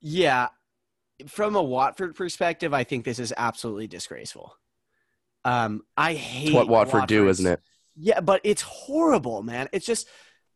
[0.00, 0.48] Yeah,
[1.26, 4.54] from a Watford perspective, I think this is absolutely disgraceful.
[5.44, 7.60] Um, I hate it's what Watford Watford's, do, isn't it?
[7.98, 9.68] Yeah, but it's horrible, man.
[9.72, 10.08] It's just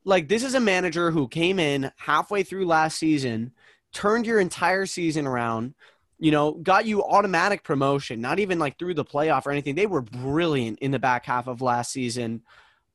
[0.05, 3.53] like this is a manager who came in halfway through last season,
[3.93, 5.75] turned your entire season around,
[6.19, 9.75] you know, got you automatic promotion, not even like through the playoff or anything.
[9.75, 12.43] They were brilliant in the back half of last season.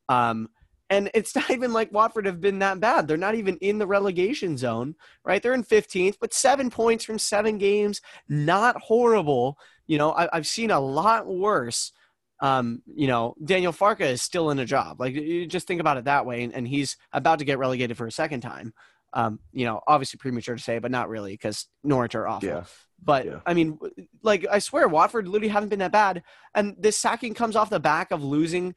[0.08, 0.50] Um,
[0.90, 3.08] and it's not even like Watford have been that bad.
[3.08, 5.44] They're not even in the relegation zone, right?
[5.44, 9.58] They're in 15th, but seven points from seven games, not horrible.
[9.88, 11.92] You know, I, have seen a lot worse
[12.40, 15.00] um, you know, Daniel Farke is still in a job.
[15.00, 17.98] Like, you just think about it that way, and, and he's about to get relegated
[17.98, 18.74] for a second time.
[19.14, 22.50] Um, you know, obviously premature to say, but not really because Norwich are awful.
[22.50, 22.64] Yeah.
[23.04, 23.40] But yeah.
[23.46, 23.80] I mean,
[24.24, 26.24] like I swear, Watford literally haven't been that bad,
[26.56, 28.76] and this sacking comes off the back of losing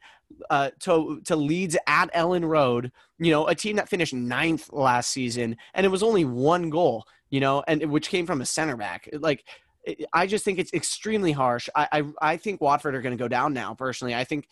[0.49, 2.91] uh, to to Leeds at Elland Road.
[3.19, 7.05] You know, a team that finished ninth last season, and it was only one goal.
[7.29, 9.09] You know, and which came from a center back.
[9.11, 9.43] Like
[10.13, 11.67] I just think it's extremely harsh.
[11.75, 13.73] I I, I think Watford are going to go down now.
[13.73, 14.47] Personally, I think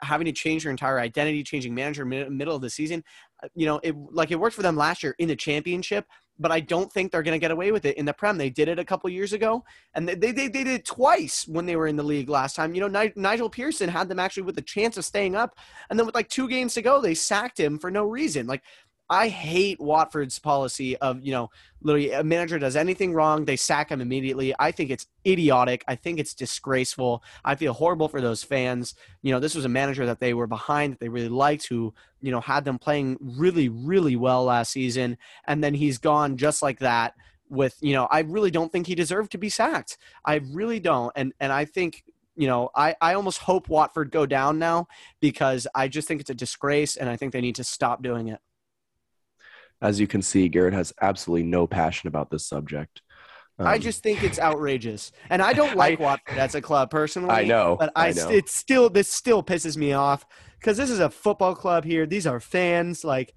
[0.00, 3.04] having to change your entire identity, changing manager mid, middle of the season,
[3.42, 6.06] uh, you know, it like it worked for them last year in the championship.
[6.38, 8.38] But I don't think they're going to get away with it in the Prem.
[8.38, 9.62] They did it a couple years ago,
[9.94, 12.74] and they, they, they did it twice when they were in the league last time.
[12.74, 15.56] You know, Nigel Pearson had them actually with a chance of staying up,
[15.90, 18.46] and then with like two games to go, they sacked him for no reason.
[18.46, 18.62] Like
[19.10, 21.50] I hate Watford's policy of, you know,
[21.82, 24.54] literally a manager does anything wrong, they sack him immediately.
[24.58, 25.84] I think it's idiotic.
[25.86, 27.22] I think it's disgraceful.
[27.44, 28.94] I feel horrible for those fans.
[29.22, 31.92] You know, this was a manager that they were behind, that they really liked, who,
[32.20, 35.18] you know, had them playing really, really well last season.
[35.46, 37.14] And then he's gone just like that
[37.50, 39.98] with, you know, I really don't think he deserved to be sacked.
[40.24, 41.12] I really don't.
[41.16, 44.88] And and I think you know, I, I almost hope Watford go down now
[45.20, 48.28] because I just think it's a disgrace and I think they need to stop doing
[48.28, 48.40] it.
[49.82, 53.02] As you can see, Garrett has absolutely no passion about this subject.
[53.58, 56.90] Um, I just think it's outrageous, and I don't like I, Watford as a club
[56.90, 57.30] personally.
[57.30, 58.30] I know, but I, I know.
[58.30, 60.24] it still this still pisses me off
[60.58, 62.06] because this is a football club here.
[62.06, 63.04] These are fans.
[63.04, 63.34] Like,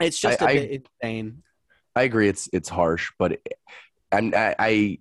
[0.00, 1.42] it's just I, a bit insane.
[1.94, 2.28] I agree.
[2.28, 3.46] It's it's harsh, but it,
[4.10, 4.98] and I, I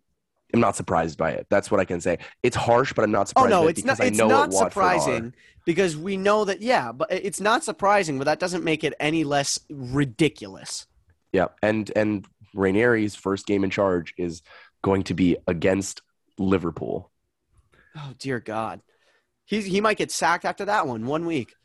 [0.53, 1.47] am not surprised by it.
[1.49, 2.19] That's what I can say.
[2.43, 3.53] It's harsh, but I'm not surprised.
[3.53, 3.99] Oh no, it's not.
[3.99, 5.33] It's not surprising
[5.65, 6.61] because we know that.
[6.61, 10.87] Yeah, but it's not surprising, but that doesn't make it any less ridiculous.
[11.31, 14.41] Yeah, and and Ranieri's first game in charge is
[14.81, 16.01] going to be against
[16.37, 17.11] Liverpool.
[17.95, 18.81] Oh dear God,
[19.45, 21.05] he's he might get sacked after that one.
[21.05, 21.55] One week.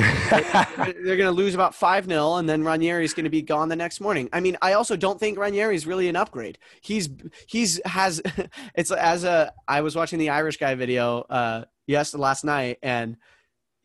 [0.00, 3.76] They're going to lose about 5 0, and then Ranieri's going to be gone the
[3.76, 4.28] next morning.
[4.32, 6.58] I mean, I also don't think Ranieri's really an upgrade.
[6.80, 7.08] He's,
[7.46, 8.22] he's, has,
[8.74, 13.16] it's as a, I was watching the Irish guy video, uh, yes, last night, and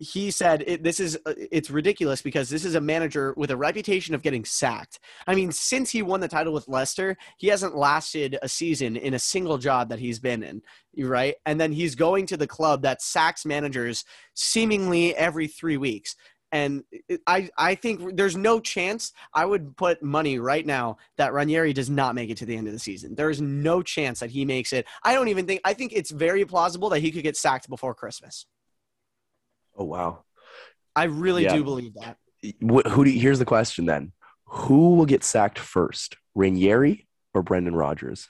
[0.06, 3.58] he said it, this is uh, it's ridiculous because this is a manager with a
[3.58, 5.00] reputation of getting sacked.
[5.28, 9.14] I mean, since he won the title with Leicester, he hasn't lasted a season in
[9.14, 10.62] a single job that he's been in,
[10.98, 11.36] right?
[11.46, 16.16] And then he's going to the club that sacks managers seemingly every 3 weeks.
[16.52, 16.84] And
[17.28, 21.90] I, I think there's no chance I would put money right now that Ranieri does
[21.90, 23.16] not make it to the end of the season.
[23.16, 24.86] There is no chance that he makes it.
[25.04, 27.94] I don't even think, I think it's very plausible that he could get sacked before
[27.94, 28.46] Christmas.
[29.76, 30.24] Oh wow.
[30.96, 31.56] I really yeah.
[31.56, 32.18] do believe that.
[32.62, 34.12] Who do, here's the question then.
[34.46, 36.16] Who will get sacked first?
[36.36, 38.30] Ranieri or Brendan Rodgers?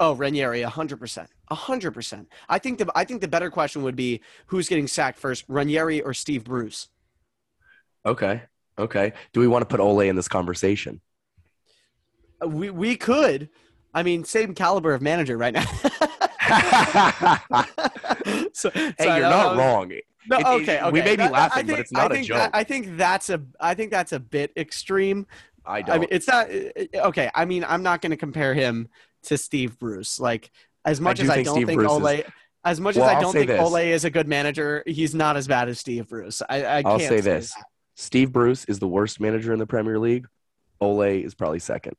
[0.00, 2.28] Oh, Ranieri, hundred percent, hundred percent.
[2.48, 6.00] I think the I think the better question would be who's getting sacked first, Ranieri
[6.00, 6.88] or Steve Bruce.
[8.04, 8.42] Okay,
[8.78, 9.12] okay.
[9.32, 11.00] Do we want to put Ole in this conversation?
[12.42, 13.48] Uh, we we could.
[13.94, 15.66] I mean, same caliber of manager right now.
[18.52, 19.92] so, hey, so you're not was, wrong.
[20.28, 20.90] No, it, okay, okay.
[20.90, 22.36] We may be laughing, think, but it's not a joke.
[22.36, 23.42] That, I think that's a.
[23.58, 25.26] I think that's a bit extreme.
[25.64, 25.94] I don't.
[25.94, 26.48] I mean, it's not
[27.06, 27.30] okay.
[27.34, 28.88] I mean, I'm not going to compare him
[29.24, 30.20] to Steve Bruce.
[30.20, 30.50] Like
[30.84, 32.24] as much I as I don't Steve think Bruce Ole, is,
[32.64, 33.60] as much well, as I don't think this.
[33.60, 36.42] Ole is a good manager, he's not as bad as Steve Bruce.
[36.48, 37.64] I, I will say, say this: that.
[37.96, 40.26] Steve Bruce is the worst manager in the Premier League.
[40.80, 41.96] Ole is probably second.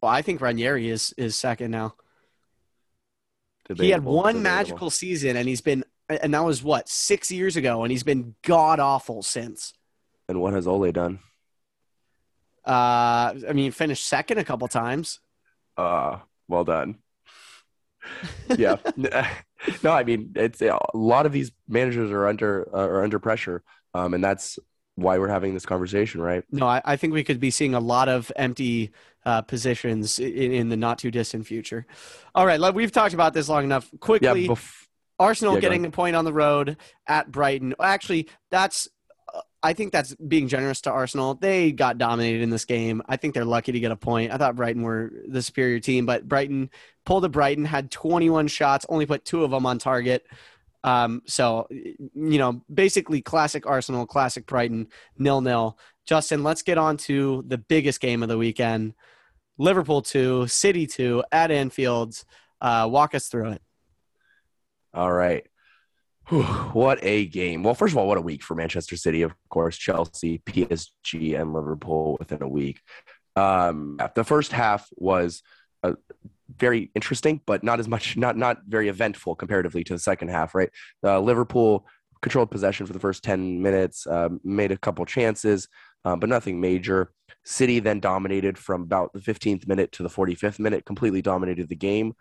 [0.00, 1.94] Well, I think Ranieri is is second now.
[3.68, 4.42] Debatable, he had one debatable.
[4.42, 8.34] magical season, and he's been and that was what six years ago, and he's been
[8.42, 9.72] god awful since.
[10.28, 11.20] And what has Ole done?
[12.64, 15.20] Uh, I mean, finished second a couple times.
[15.76, 16.98] Uh, well done.
[18.56, 18.76] yeah.
[19.82, 23.62] no, I mean, it's a lot of these managers are under uh, are under pressure,
[23.94, 24.58] um, and that's
[24.96, 26.44] why we're having this conversation, right?
[26.50, 28.90] No, I, I think we could be seeing a lot of empty
[29.24, 31.86] uh, positions in, in, the not too distant future.
[32.34, 33.90] All right, we've talked about this long enough.
[34.00, 34.86] Quickly, yeah, bef-
[35.18, 37.74] Arsenal yeah, getting a point on the road at Brighton.
[37.80, 38.88] Actually, that's
[39.62, 41.34] I think that's being generous to Arsenal.
[41.34, 43.02] They got dominated in this game.
[43.08, 44.32] I think they're lucky to get a point.
[44.32, 46.70] I thought Brighton were the superior team, but Brighton
[47.04, 50.26] pulled a Brighton, had 21 shots, only put two of them on target.
[50.86, 54.86] Um, so, you know, basically classic Arsenal, classic Brighton,
[55.18, 55.76] nil nil.
[56.06, 58.94] Justin, let's get on to the biggest game of the weekend
[59.58, 62.22] Liverpool 2, City 2 at Anfield.
[62.60, 63.62] Uh, walk us through it.
[64.94, 65.44] All right.
[66.28, 67.64] Whew, what a game.
[67.64, 71.52] Well, first of all, what a week for Manchester City, of course, Chelsea, PSG, and
[71.52, 72.80] Liverpool within a week.
[73.34, 75.42] Um, the first half was
[76.58, 80.54] very interesting, but not as much, not not very eventful comparatively to the second half.
[80.54, 80.70] Right,
[81.04, 81.86] uh, Liverpool
[82.22, 85.68] controlled possession for the first ten minutes, uh, made a couple chances,
[86.04, 87.12] um, but nothing major.
[87.44, 91.76] City then dominated from about the 15th minute to the 45th minute, completely dominated the
[91.76, 92.12] game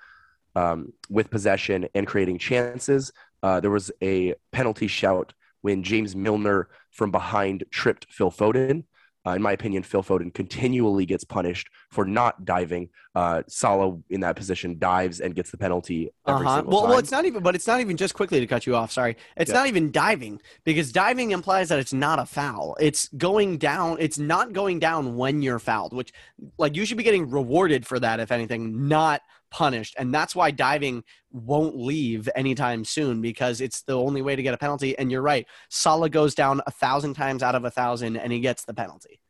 [0.55, 3.11] um, with possession and creating chances.
[3.41, 8.83] Uh, there was a penalty shout when James Milner from behind tripped Phil Foden.
[9.25, 12.89] Uh, in my opinion, Phil Foden continually gets punished for not diving.
[13.15, 16.57] Uh, Salah in that position dives and gets the penalty every uh-huh.
[16.57, 16.89] single well, time.
[16.89, 18.91] Well, it's not even, but it's not even just quickly to cut you off.
[18.91, 22.75] Sorry, it's not even diving because diving implies that it's not a foul.
[22.79, 23.97] It's going down.
[23.99, 26.13] It's not going down when you're fouled, which
[26.57, 29.21] like you should be getting rewarded for that, if anything, not
[29.55, 29.95] punished.
[29.97, 34.53] And that's why diving won't leave anytime soon because it's the only way to get
[34.53, 34.99] a penalty.
[34.99, 35.47] And you're right.
[35.69, 39.21] Salah goes down a thousand times out of a thousand and he gets the penalty.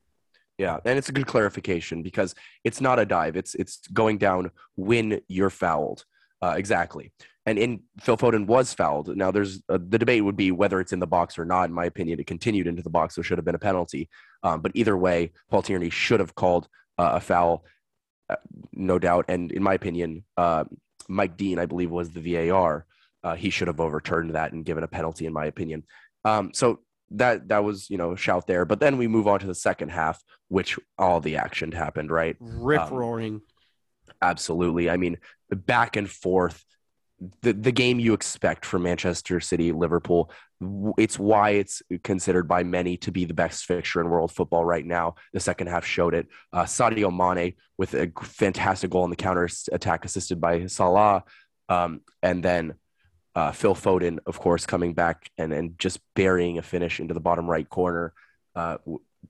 [0.58, 2.34] Yeah, and it's a good clarification because
[2.64, 3.36] it's not a dive.
[3.36, 6.06] It's it's going down when you're fouled.
[6.42, 7.12] Uh, exactly.
[7.46, 9.16] And in Phil Foden was fouled.
[9.16, 11.70] Now, there's uh, the debate would be whether it's in the box or not.
[11.70, 14.10] In my opinion, it continued into the box, so should have been a penalty.
[14.42, 17.64] Um, but either way, Paul Tierney should have called uh, a foul
[18.74, 19.26] no doubt.
[19.28, 20.66] And in my opinion, uh,
[21.08, 22.86] Mike Dean, I believe, was the VAR.
[23.24, 25.84] uh, he should have overturned that and given a penalty, in my opinion.
[26.24, 26.80] Um, so
[27.12, 28.66] that that was you know a shout there.
[28.66, 32.36] But then we move on to the second half, which all the action happened, right?
[32.40, 33.36] Rip roaring.
[33.36, 33.42] Um,
[34.22, 34.90] absolutely.
[34.90, 35.18] I mean,
[35.50, 36.64] back and forth.
[37.42, 40.32] The, the game you expect from Manchester City, Liverpool.
[40.98, 44.86] It's why it's considered by many to be the best fixture in world football right
[44.86, 45.16] now.
[45.34, 46.28] The second half showed it.
[46.52, 51.24] Uh, Sadio Mane with a fantastic goal on the counter attack, assisted by Salah,
[51.70, 52.76] um, and then
[53.36, 57.20] uh, Phil Foden, of course, coming back and, and just burying a finish into the
[57.20, 58.14] bottom right corner
[58.56, 58.78] uh,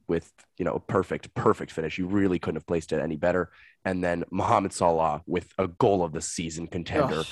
[0.06, 1.98] with you know perfect, perfect finish.
[1.98, 3.50] You really couldn't have placed it any better.
[3.84, 7.22] And then Mohamed Salah with a goal of the season contender.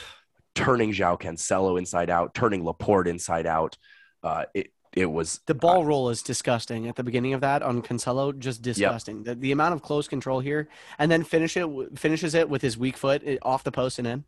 [0.55, 3.77] Turning João Cancelo inside out, turning Laporte inside out.
[4.23, 7.63] Uh, it it was the ball uh, roll is disgusting at the beginning of that
[7.63, 9.19] on Cancelo, just disgusting.
[9.19, 9.25] Yep.
[9.25, 12.79] The, the amount of close control here, and then finish it finishes it with his
[12.79, 14.25] weak foot off the post and in.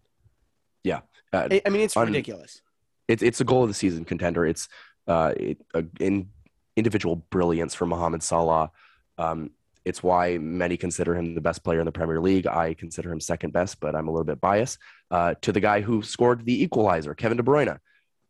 [0.82, 1.00] Yeah,
[1.32, 2.62] uh, I mean it's on, ridiculous.
[3.08, 4.44] It's it's a goal of the season contender.
[4.44, 4.68] It's
[5.06, 6.30] uh, it, uh, in
[6.76, 8.70] individual brilliance for Mohamed Salah.
[9.18, 9.50] Um,
[9.86, 12.46] it's why many consider him the best player in the Premier League.
[12.46, 14.78] I consider him second best, but I'm a little bit biased.
[15.10, 17.78] Uh, to the guy who scored the equalizer, Kevin De Bruyne,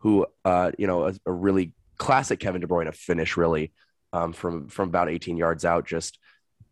[0.01, 3.73] who uh, you know a, a, really classic Kevin De Bruyne finish, really
[4.13, 6.19] um, from from about 18 yards out, just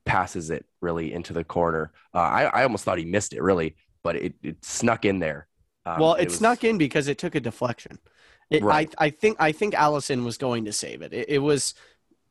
[0.05, 1.90] passes it really into the corner.
[2.14, 5.49] Uh, I, I almost thought he missed it, really, but it, it snuck in there
[5.87, 6.38] um, well, it, it was...
[6.38, 7.99] snuck in because it took a deflection.
[8.51, 8.94] It, right.
[8.99, 11.12] I, I think I think Alisson was going to save it.
[11.12, 11.29] it.
[11.29, 11.75] It was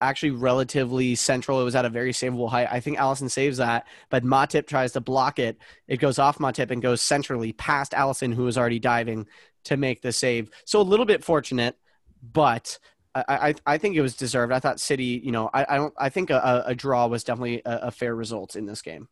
[0.04, 1.62] actually relatively central.
[1.62, 2.68] It was at a very savable height.
[2.72, 5.58] I think Alisson saves that, but Matip tries to block it.
[5.88, 9.28] It goes off Matip and goes centrally past Alisson, who was already diving
[9.66, 10.50] to make the save.
[10.66, 11.78] So a little bit fortunate,
[12.22, 12.78] but
[13.16, 14.52] I, I, I think it was deserved.
[14.52, 15.94] I thought City, you know, I, I don't.
[15.98, 19.08] I think a, a draw was definitely a, a, fair result in this game.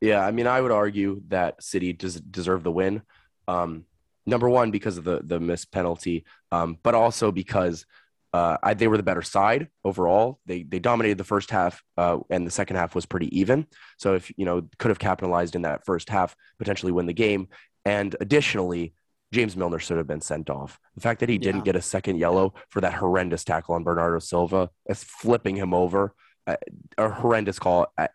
[0.00, 3.02] Yeah, I mean, I would argue that City does deserve the win.
[3.46, 3.84] Um,
[4.26, 7.86] number one because of the the missed penalty, um, but also because
[8.32, 10.38] uh, I, they were the better side overall.
[10.46, 13.66] They they dominated the first half, uh, and the second half was pretty even.
[13.98, 17.48] So if you know could have capitalized in that first half, potentially win the game.
[17.84, 18.94] And additionally,
[19.32, 20.78] James Milner should have been sent off.
[20.94, 21.72] The fact that he didn't yeah.
[21.72, 26.14] get a second yellow for that horrendous tackle on Bernardo Silva, as flipping him over,
[26.46, 26.56] uh,
[26.98, 27.86] a horrendous call.
[27.98, 28.08] Uh,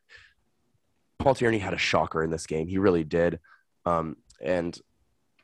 [1.20, 2.68] Paul Tierney had a shocker in this game.
[2.68, 3.40] He really did.
[3.86, 4.78] Um, and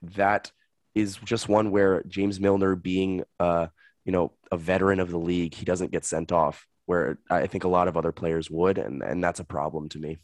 [0.02, 0.52] that
[0.94, 3.68] is just one where James Milner, being uh,
[4.06, 6.68] you know a veteran of the league, he doesn't get sent off.
[6.86, 10.00] Where I think a lot of other players would, and and that's a problem to
[10.00, 10.18] me.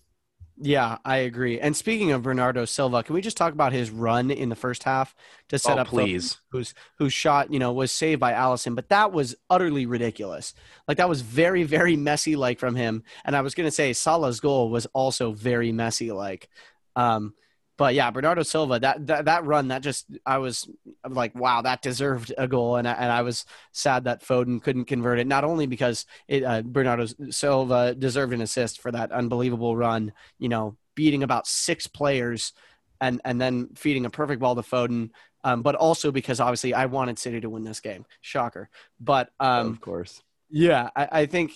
[0.59, 1.59] Yeah, I agree.
[1.59, 4.83] And speaking of Bernardo Silva, can we just talk about his run in the first
[4.83, 5.13] half
[5.49, 6.39] to set oh, up please?
[6.49, 10.55] whose whose shot you know was saved by Alisson, but that was utterly ridiculous.
[10.87, 13.03] Like that was very very messy like from him.
[13.23, 16.49] And I was gonna say Salah's goal was also very messy like.
[16.95, 17.35] Um,
[17.77, 20.67] but yeah, Bernardo Silva, that, that that run, that just I was
[21.07, 24.85] like, wow, that deserved a goal, and I, and I was sad that Foden couldn't
[24.85, 25.27] convert it.
[25.27, 30.49] Not only because it, uh, Bernardo Silva deserved an assist for that unbelievable run, you
[30.49, 32.51] know, beating about six players,
[32.99, 35.11] and and then feeding a perfect ball to Foden,
[35.43, 38.05] um, but also because obviously I wanted City to win this game.
[38.21, 41.51] Shocker, but um, of course, yeah, I, I think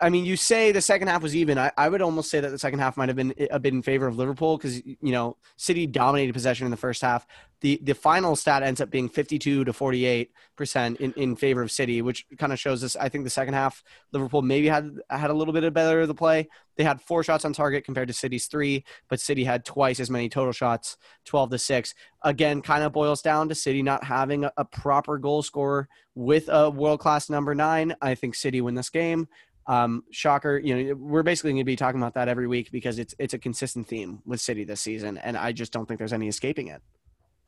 [0.00, 1.58] I mean, you say the second half was even.
[1.58, 3.82] I, I would almost say that the second half might have been a bit in
[3.82, 7.26] favor of Liverpool because you know City dominated possession in the first half.
[7.60, 11.70] The the final stat ends up being 52 to 48 percent in, in favor of
[11.70, 12.96] City, which kind of shows us.
[12.96, 13.82] I think the second half
[14.12, 16.48] Liverpool maybe had had a little bit of better of the play.
[16.76, 20.08] They had four shots on target compared to City's three, but City had twice as
[20.08, 21.94] many total shots, 12 to six.
[22.22, 26.48] Again, kind of boils down to City not having a, a proper goal scorer with
[26.48, 27.94] a world class number nine.
[28.00, 29.28] I think City win this game.
[29.66, 32.98] Um, shocker, you know, we're basically going to be talking about that every week because
[32.98, 36.12] it's it's a consistent theme with City this season, and I just don't think there's
[36.12, 36.82] any escaping it.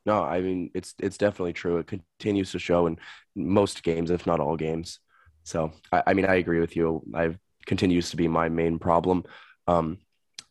[0.05, 1.79] No, I mean it's it's definitely true.
[1.79, 2.99] It continues to show in
[3.35, 4.99] most games, if not all games.
[5.45, 7.03] So I, I mean, I agree with you.
[7.15, 9.25] I continues to be my main problem.
[9.67, 9.99] Um,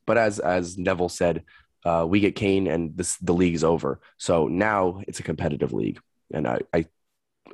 [0.06, 1.44] but as as Neville said,
[1.86, 4.00] uh, we get Kane and this the league's over.
[4.18, 6.00] So now it's a competitive league,
[6.34, 6.86] and I, I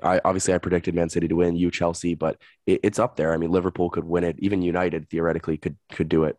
[0.03, 3.33] I obviously I predicted Man City to win, you Chelsea, but it, it's up there.
[3.33, 4.37] I mean, Liverpool could win it.
[4.39, 6.37] Even United theoretically could could do it.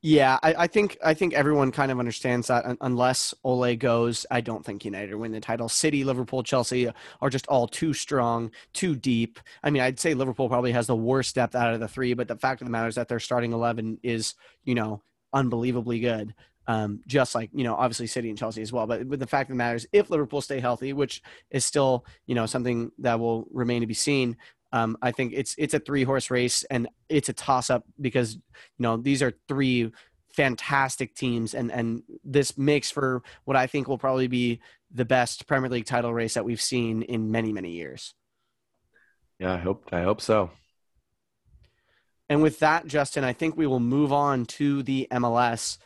[0.00, 2.64] Yeah, I, I, think I think everyone kind of understands that.
[2.80, 5.68] Unless Ole goes, I don't think United win the title.
[5.68, 6.88] City, Liverpool, Chelsea
[7.20, 9.40] are just all too strong, too deep.
[9.64, 12.28] I mean, I'd say Liverpool probably has the worst depth out of the three, but
[12.28, 15.02] the fact of the matter is that their starting eleven is, you know,
[15.32, 16.32] unbelievably good
[16.68, 18.86] um, just like you know obviously City and Chelsea as well.
[18.86, 22.04] But, but the fact of the matter is, if Liverpool stay healthy, which is still
[22.26, 24.36] you know something that will remain to be seen,
[24.72, 28.34] um, I think it's it's a three horse race and it's a toss up because
[28.34, 28.40] you
[28.78, 29.90] know these are three
[30.34, 34.60] fantastic teams and and this makes for what I think will probably be
[34.92, 38.14] the best Premier League title race that we've seen in many, many years.
[39.38, 40.50] Yeah, I hope I hope so.
[42.28, 45.78] And with that, Justin, I think we will move on to the MLS.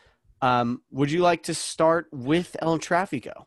[0.43, 3.45] Um, would you like to start with El Trafico?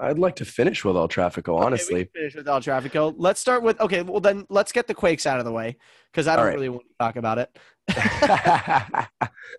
[0.00, 2.00] I'd like to finish with El Trafico, honestly.
[2.00, 3.14] Okay, finish with El Trafico.
[3.16, 4.02] Let's start with okay.
[4.02, 5.76] Well, then let's get the Quakes out of the way
[6.10, 6.54] because I don't right.
[6.54, 7.56] really want to talk about it.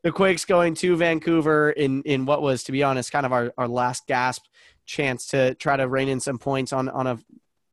[0.04, 3.54] the Quakes going to Vancouver in in what was, to be honest, kind of our,
[3.58, 4.43] our last gasp
[4.86, 7.18] chance to try to rein in some points on on a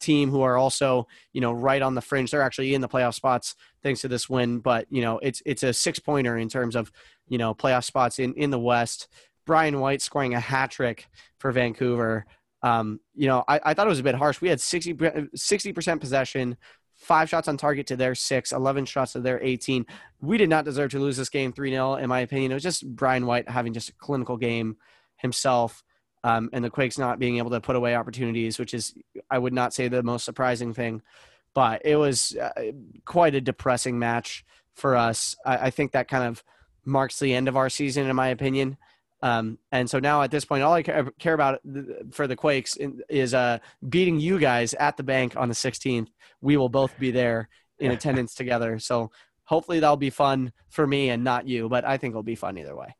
[0.00, 2.30] team who are also you know right on the fringe.
[2.30, 5.62] They're actually in the playoff spots thanks to this win, but you know it's it's
[5.62, 6.92] a six pointer in terms of
[7.30, 9.08] you know playoff spots in in the West.
[9.46, 11.08] Brian White scoring a hat trick
[11.38, 12.26] for Vancouver.
[12.62, 14.42] Um, you know, I, I thought it was a bit harsh.
[14.42, 14.92] We had 60
[15.72, 16.58] percent possession,
[17.00, 19.86] five shots on target to their six, 11 shots to their 18.
[20.20, 22.50] We did not deserve to lose this game 3 0, in my opinion.
[22.50, 24.76] It was just Brian White having just a clinical game
[25.16, 25.82] himself
[26.22, 28.94] um, and the Quakes not being able to put away opportunities, which is,
[29.30, 31.02] I would not say, the most surprising thing.
[31.54, 32.72] But it was uh,
[33.06, 35.34] quite a depressing match for us.
[35.44, 36.44] I, I, think that kind of
[36.84, 38.76] marks the end of our season, in my opinion.
[39.22, 41.60] Um, and so now at this point, all I care about
[42.10, 42.78] for the Quakes
[43.08, 46.08] is uh, beating you guys at the bank on the 16th.
[46.40, 48.78] We will both be there in attendance together.
[48.78, 49.10] So
[49.44, 52.56] hopefully that'll be fun for me and not you, but I think it'll be fun
[52.56, 52.94] either way.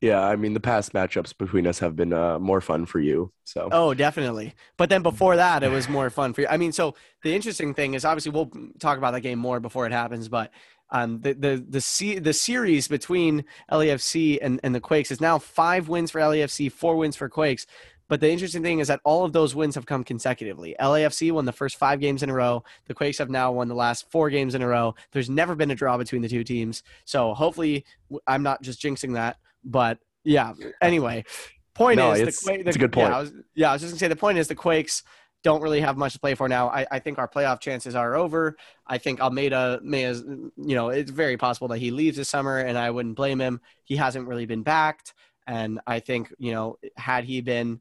[0.00, 3.32] Yeah, I mean the past matchups between us have been uh, more fun for you.
[3.44, 4.54] So oh, definitely.
[4.76, 6.46] But then before that, it was more fun for you.
[6.48, 9.86] I mean, so the interesting thing is obviously we'll talk about that game more before
[9.86, 10.50] it happens, but
[10.90, 15.38] um, the the the C, the series between LAFC and, and the Quakes is now
[15.38, 17.66] five wins for LAFC, four wins for Quakes.
[18.08, 20.76] But the interesting thing is that all of those wins have come consecutively.
[20.80, 22.62] LAFC won the first five games in a row.
[22.86, 24.94] The Quakes have now won the last four games in a row.
[25.10, 26.84] There's never been a draw between the two teams.
[27.04, 27.84] So hopefully,
[28.28, 29.38] I'm not just jinxing that.
[29.64, 31.24] But yeah, anyway,
[31.74, 33.08] point no, is, the, the, it's a good point.
[33.08, 35.02] Yeah I, was, yeah, I was just gonna say the point is the Quakes
[35.46, 36.68] don't really have much to play for now.
[36.68, 38.56] I, I think our playoff chances are over.
[38.84, 42.58] I think Almeyda may, as, you know, it's very possible that he leaves this summer,
[42.58, 43.60] and I wouldn't blame him.
[43.84, 45.14] He hasn't really been backed,
[45.46, 47.80] and I think you know, had he been,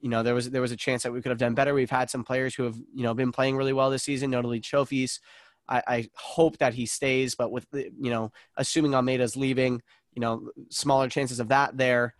[0.00, 1.72] you know, there was there was a chance that we could have done better.
[1.72, 4.60] We've had some players who have you know been playing really well this season, notably
[4.60, 5.18] Chofis.
[5.66, 9.80] I, I hope that he stays, but with you know, assuming Almeyda's leaving,
[10.12, 12.14] you know, smaller chances of that there.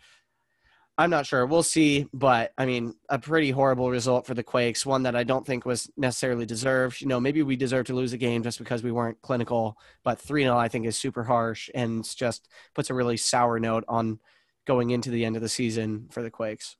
[0.99, 1.47] I'm not sure.
[1.47, 2.09] We'll see.
[2.13, 5.65] But I mean, a pretty horrible result for the Quakes, one that I don't think
[5.65, 7.01] was necessarily deserved.
[7.01, 10.21] You know, maybe we deserve to lose a game just because we weren't clinical, but
[10.21, 14.19] 3 0 I think is super harsh and just puts a really sour note on
[14.67, 16.77] going into the end of the season for the Quakes.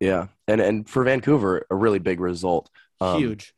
[0.00, 0.26] Yeah.
[0.48, 2.68] And and for Vancouver, a really big result.
[3.00, 3.54] Um, Huge.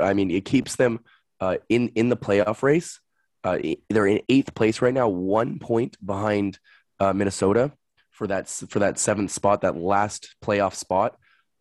[0.00, 1.00] I mean, it keeps them
[1.40, 3.00] uh, in in the playoff race.
[3.42, 3.58] Uh,
[3.90, 6.60] they're in eighth place right now, one point behind
[7.00, 7.72] uh, Minnesota
[8.12, 11.16] for that for that seventh spot, that last playoff spot.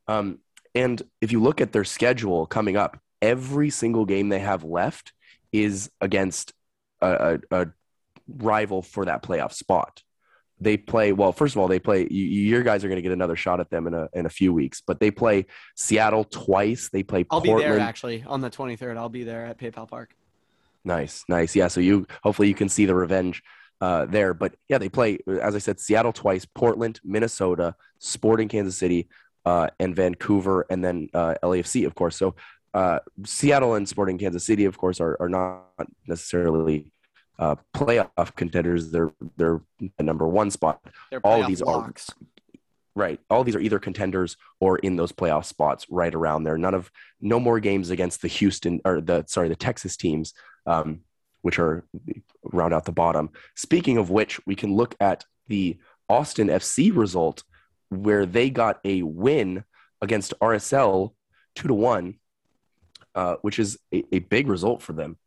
[0.08, 0.40] Um,
[0.76, 5.14] and if you look at their schedule coming up, every single game they have left
[5.52, 6.54] is against
[7.02, 7.68] a, a, a
[8.28, 10.02] rival for that playoff spot.
[10.60, 11.32] They play well.
[11.32, 12.08] First of all, they play.
[12.10, 14.30] You, your guys are going to get another shot at them in a in a
[14.30, 14.82] few weeks.
[14.86, 16.90] But they play Seattle twice.
[16.90, 17.26] They play.
[17.32, 17.58] I'll Portland.
[17.60, 18.96] be there actually on the twenty third.
[18.96, 20.14] I'll be there at PayPal Park.
[20.86, 21.56] Nice, nice.
[21.56, 21.68] Yeah.
[21.68, 23.42] So you hopefully you can see the revenge
[23.82, 24.34] uh, there.
[24.34, 29.10] But yeah, they play, as I said, Seattle twice, Portland, Minnesota, Sporting Kansas City,
[29.46, 32.16] uh, and Vancouver, and then uh, LAFC, of course.
[32.16, 32.36] So
[32.74, 36.92] uh, Seattle and Sporting Kansas City, of course, are, are not necessarily
[37.40, 38.92] uh, playoff contenders.
[38.92, 40.80] They're they're the number one spot.
[41.24, 42.10] All of these blocks.
[42.10, 42.16] are
[42.96, 43.20] right.
[43.30, 46.58] All these are either contenders or in those playoff spots right around there.
[46.58, 50.34] None of no more games against the Houston or the sorry the Texas teams.
[50.68, 51.02] Um,
[51.42, 51.86] which are
[52.44, 53.30] round out the bottom.
[53.56, 55.78] Speaking of which, we can look at the
[56.10, 57.44] Austin FC result
[57.90, 59.64] where they got a win
[60.02, 61.14] against RSL
[61.56, 62.16] two to one,
[63.16, 65.18] uh, which is a, a big result for them.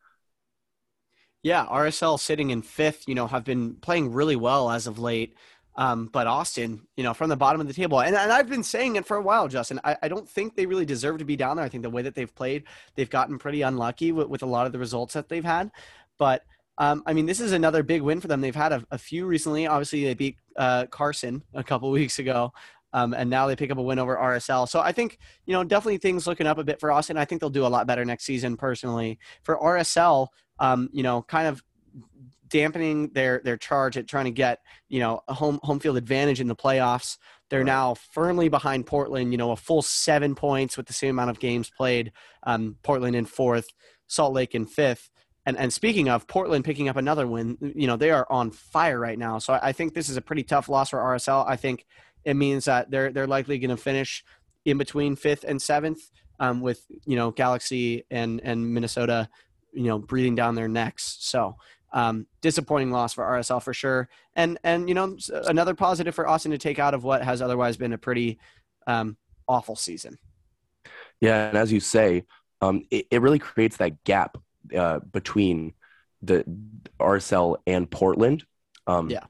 [1.42, 5.36] Yeah, RSL sitting in fifth, you know, have been playing really well as of late.
[5.76, 8.62] Um, but Austin, you know, from the bottom of the table, and, and I've been
[8.62, 9.80] saying it for a while, Justin.
[9.82, 11.64] I, I, don't think they really deserve to be down there.
[11.64, 12.62] I think the way that they've played,
[12.94, 15.72] they've gotten pretty unlucky with, with a lot of the results that they've had.
[16.18, 16.42] But
[16.78, 18.40] um, I mean, this is another big win for them.
[18.40, 19.66] They've had a, a few recently.
[19.66, 22.52] Obviously, they beat uh, Carson a couple weeks ago,
[22.92, 24.68] um, and now they pick up a win over RSL.
[24.68, 27.16] So I think you know definitely things looking up a bit for Austin.
[27.16, 28.56] I think they'll do a lot better next season.
[28.56, 31.62] Personally, for RSL, um, you know, kind of
[32.48, 36.40] dampening their their charge at trying to get you know a home home field advantage
[36.40, 37.18] in the playoffs.
[37.50, 37.66] They're right.
[37.66, 39.32] now firmly behind Portland.
[39.32, 42.12] You know, a full seven points with the same amount of games played.
[42.42, 43.68] Um, Portland in fourth,
[44.08, 45.10] Salt Lake in fifth.
[45.46, 48.98] And and speaking of Portland picking up another win, you know they are on fire
[48.98, 49.38] right now.
[49.38, 51.46] So I, I think this is a pretty tough loss for RSL.
[51.46, 51.86] I think
[52.24, 54.24] it means that they're they're likely going to finish
[54.64, 59.28] in between fifth and seventh, um, with you know Galaxy and and Minnesota,
[59.72, 61.16] you know, breathing down their necks.
[61.20, 61.56] So.
[61.92, 65.16] Um, disappointing loss for RSL for sure, and and you know
[65.46, 68.40] another positive for Austin to take out of what has otherwise been a pretty
[68.88, 69.16] um,
[69.46, 70.18] awful season.
[71.20, 72.24] Yeah, and as you say,
[72.60, 74.38] um, it, it really creates that gap
[74.76, 75.74] uh, between
[76.22, 76.44] the
[77.00, 78.44] RSL and Portland.
[78.86, 79.24] Um, Yeah.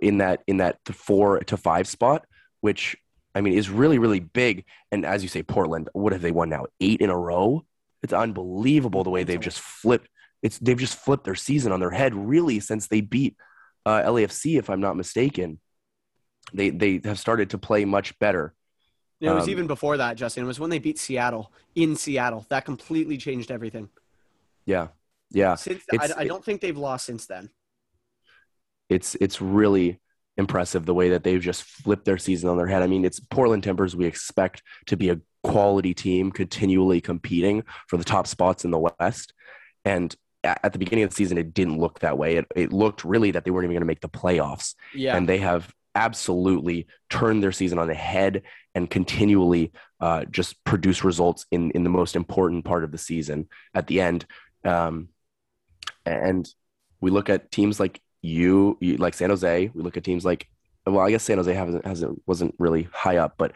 [0.00, 2.24] In that in that four to five spot,
[2.60, 2.96] which
[3.34, 4.64] I mean is really really big.
[4.92, 6.66] And as you say, Portland, what have they won now?
[6.80, 7.64] Eight in a row.
[8.02, 10.08] It's unbelievable the way they've just flipped.
[10.42, 13.36] It's they've just flipped their season on their head really since they beat
[13.84, 15.58] uh, LAFC, if I'm not mistaken.
[16.52, 18.54] They they have started to play much better.
[19.20, 20.44] It was Um, even before that, Justin.
[20.44, 22.46] It was when they beat Seattle in Seattle.
[22.50, 23.88] That completely changed everything.
[24.66, 24.88] Yeah,
[25.30, 25.54] yeah.
[25.54, 27.50] Since I, I don't think they've lost since then.
[28.88, 30.00] it's it's really
[30.36, 32.82] impressive the way that they've just flipped their season on their head.
[32.82, 37.96] I mean, it's Portland Timbers we expect to be a quality team continually competing for
[37.96, 39.32] the top spots in the West.
[39.84, 42.36] And at the beginning of the season, it didn't look that way.
[42.36, 44.74] It, it looked really that they weren't even going to make the playoffs.
[44.94, 48.42] Yeah, And they have absolutely turned their season on the head
[48.74, 53.48] and continually uh, just produce results in, in the most important part of the season
[53.74, 54.26] at the end.
[54.64, 55.08] Um,
[56.06, 56.48] and
[57.00, 59.70] we look at teams like you, you, like San Jose.
[59.74, 60.48] We look at teams like,
[60.86, 63.52] well, I guess San Jose hasn't, hasn't wasn't really high up, but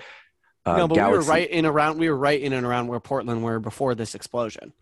[0.64, 1.98] uh, no, but Galaxy, we were right in around.
[1.98, 4.72] We were right in and around where Portland were before this explosion.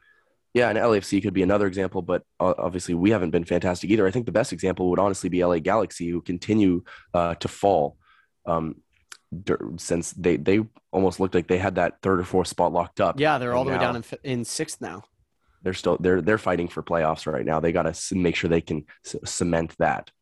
[0.55, 4.07] Yeah, and LAFC could be another example, but uh, obviously we haven't been fantastic either.
[4.07, 7.99] I think the best example would honestly be LA Galaxy, who continue uh, to fall
[8.47, 8.77] um,
[9.77, 10.61] since they they
[10.93, 13.21] almost looked like they had that third or fourth spot locked up.
[13.21, 15.05] Yeah, they're all the way down in, in sixth now.
[15.67, 17.59] They're still they're they're fighting for playoffs right now.
[17.59, 20.13] They got to make sure they can c- cement that.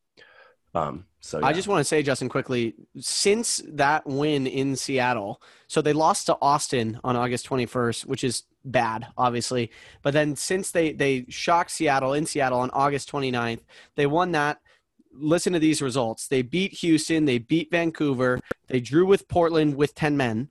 [0.74, 5.82] Um, so I just want to say, Justin, quickly, since that win in Seattle, so
[5.82, 9.70] they lost to Austin on August 21st, which is bad, obviously.
[10.00, 13.60] But then since they they shocked Seattle in Seattle on August 29th,
[13.96, 14.62] they won that.
[15.12, 16.26] Listen to these results.
[16.26, 20.48] They beat Houston, they beat Vancouver, they drew with Portland with 10 men.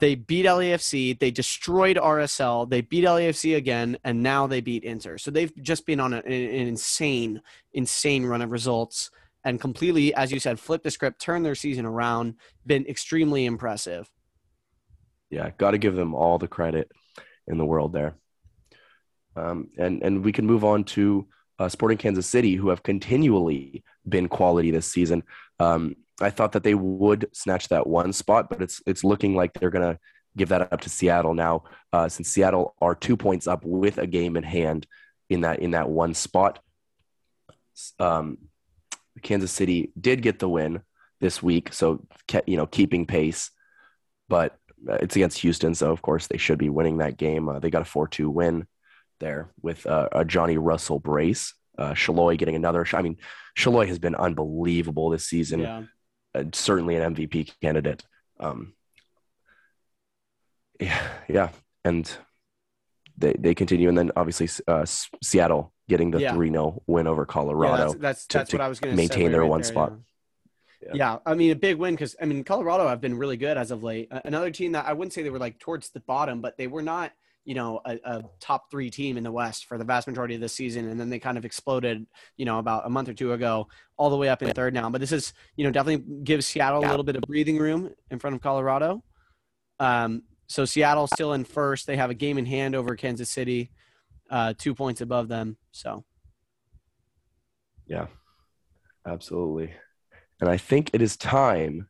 [0.00, 5.18] They beat LAFC, they destroyed RSL, they beat LAFC again, and now they beat Inter.
[5.18, 7.40] So they've just been on a- an insane,
[7.72, 9.10] insane run of results
[9.44, 12.34] and completely, as you said, flip the script, turn their season around,
[12.66, 14.10] been extremely impressive.
[15.30, 16.90] yeah, got to give them all the credit
[17.48, 18.14] in the world there.
[19.34, 21.26] Um, and and we can move on to
[21.58, 25.24] uh, Sporting Kansas City, who have continually been quality this season.
[25.58, 29.52] Um, I thought that they would snatch that one spot, but it's it's looking like
[29.54, 29.98] they're gonna
[30.36, 34.06] give that up to Seattle now, uh, since Seattle are two points up with a
[34.06, 34.86] game in hand
[35.28, 36.60] in that in that one spot.
[37.98, 38.38] Um,
[39.22, 40.82] Kansas City did get the win
[41.20, 42.06] this week, so
[42.46, 43.50] you know keeping pace,
[44.28, 44.56] but
[44.88, 47.48] uh, it's against Houston, so of course they should be winning that game.
[47.48, 48.66] Uh, they got a four-two win
[49.20, 51.54] there with uh, a Johnny Russell brace.
[51.76, 52.86] Uh, Salloi getting another.
[52.92, 53.16] I mean,
[53.58, 55.60] Salloi has been unbelievable this season.
[55.60, 55.82] Yeah.
[56.34, 58.02] Uh, certainly an MVP candidate.
[58.40, 58.74] Um,
[60.80, 61.48] yeah, yeah,
[61.84, 62.10] and
[63.16, 64.84] they they continue, and then obviously uh,
[65.22, 66.32] Seattle getting the Yeah.
[66.34, 67.76] 0 win over Yeah, Colorado.
[67.92, 69.92] that's that's, to- that's to what I was going to maintain their one spot.
[69.92, 69.98] Yeah.
[70.86, 70.90] Yeah.
[70.94, 73.70] Yeah, I mean a big win because I mean Colorado have been really good as
[73.70, 74.08] of late.
[74.10, 76.82] Another team that I wouldn't say they were like towards the bottom, but they were
[76.82, 77.12] not
[77.44, 80.40] you know a, a top three team in the West for the vast majority of
[80.40, 83.32] this season, and then they kind of exploded you know about a month or two
[83.32, 84.88] ago, all the way up in third now.
[84.90, 88.18] But this is you know definitely gives Seattle a little bit of breathing room in
[88.18, 89.02] front of Colorado.
[89.78, 91.86] Um, so Seattle still in first.
[91.86, 93.70] They have a game in hand over Kansas City,
[94.30, 95.56] uh, two points above them.
[95.72, 96.04] So
[97.86, 98.06] Yeah,
[99.06, 99.72] absolutely.
[100.40, 101.88] And I think it is time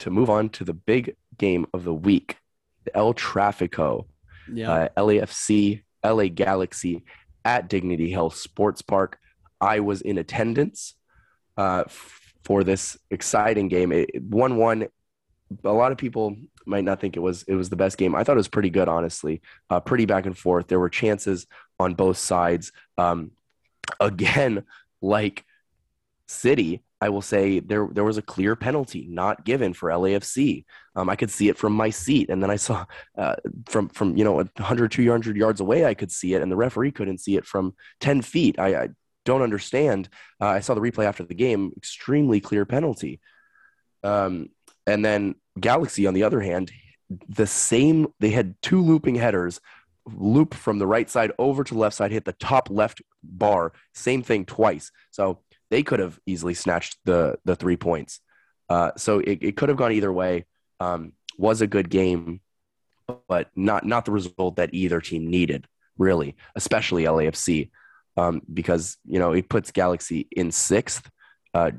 [0.00, 2.38] to move on to the big game of the week,
[2.84, 4.06] the El Trafico,
[4.52, 7.04] yeah, uh, LAFC, LA Galaxy
[7.44, 9.18] at Dignity Health Sports Park.
[9.60, 10.94] I was in attendance
[11.56, 11.84] uh,
[12.44, 13.92] for this exciting game.
[13.92, 14.88] It, one one.
[15.64, 18.14] A lot of people might not think it was it was the best game.
[18.14, 19.42] I thought it was pretty good, honestly.
[19.68, 20.68] Uh, pretty back and forth.
[20.68, 21.46] There were chances
[21.78, 22.72] on both sides.
[22.98, 23.32] Um,
[23.98, 24.64] again,
[25.02, 25.44] like
[26.30, 30.64] City, I will say there there was a clear penalty not given for LAFC.
[30.94, 32.84] Um, I could see it from my seat, and then I saw
[33.18, 33.34] uh,
[33.66, 36.92] from from you know 100 200 yards away I could see it, and the referee
[36.92, 38.60] couldn't see it from 10 feet.
[38.60, 38.88] I, I
[39.24, 40.08] don't understand.
[40.40, 41.72] Uh, I saw the replay after the game.
[41.76, 43.20] Extremely clear penalty.
[44.04, 44.50] Um,
[44.86, 46.70] and then Galaxy, on the other hand,
[47.28, 48.06] the same.
[48.20, 49.60] They had two looping headers,
[50.06, 53.72] loop from the right side over to the left side, hit the top left bar.
[53.94, 54.92] Same thing twice.
[55.10, 55.40] So
[55.70, 58.20] they could have easily snatched the the three points.
[58.68, 60.46] Uh, so it, it could have gone either way.
[60.78, 62.40] Um, was a good game,
[63.28, 65.66] but not not the result that either team needed,
[65.98, 67.70] really, especially LAFC,
[68.16, 71.10] um, because you know it puts Galaxy in sixth
[71.54, 71.70] uh,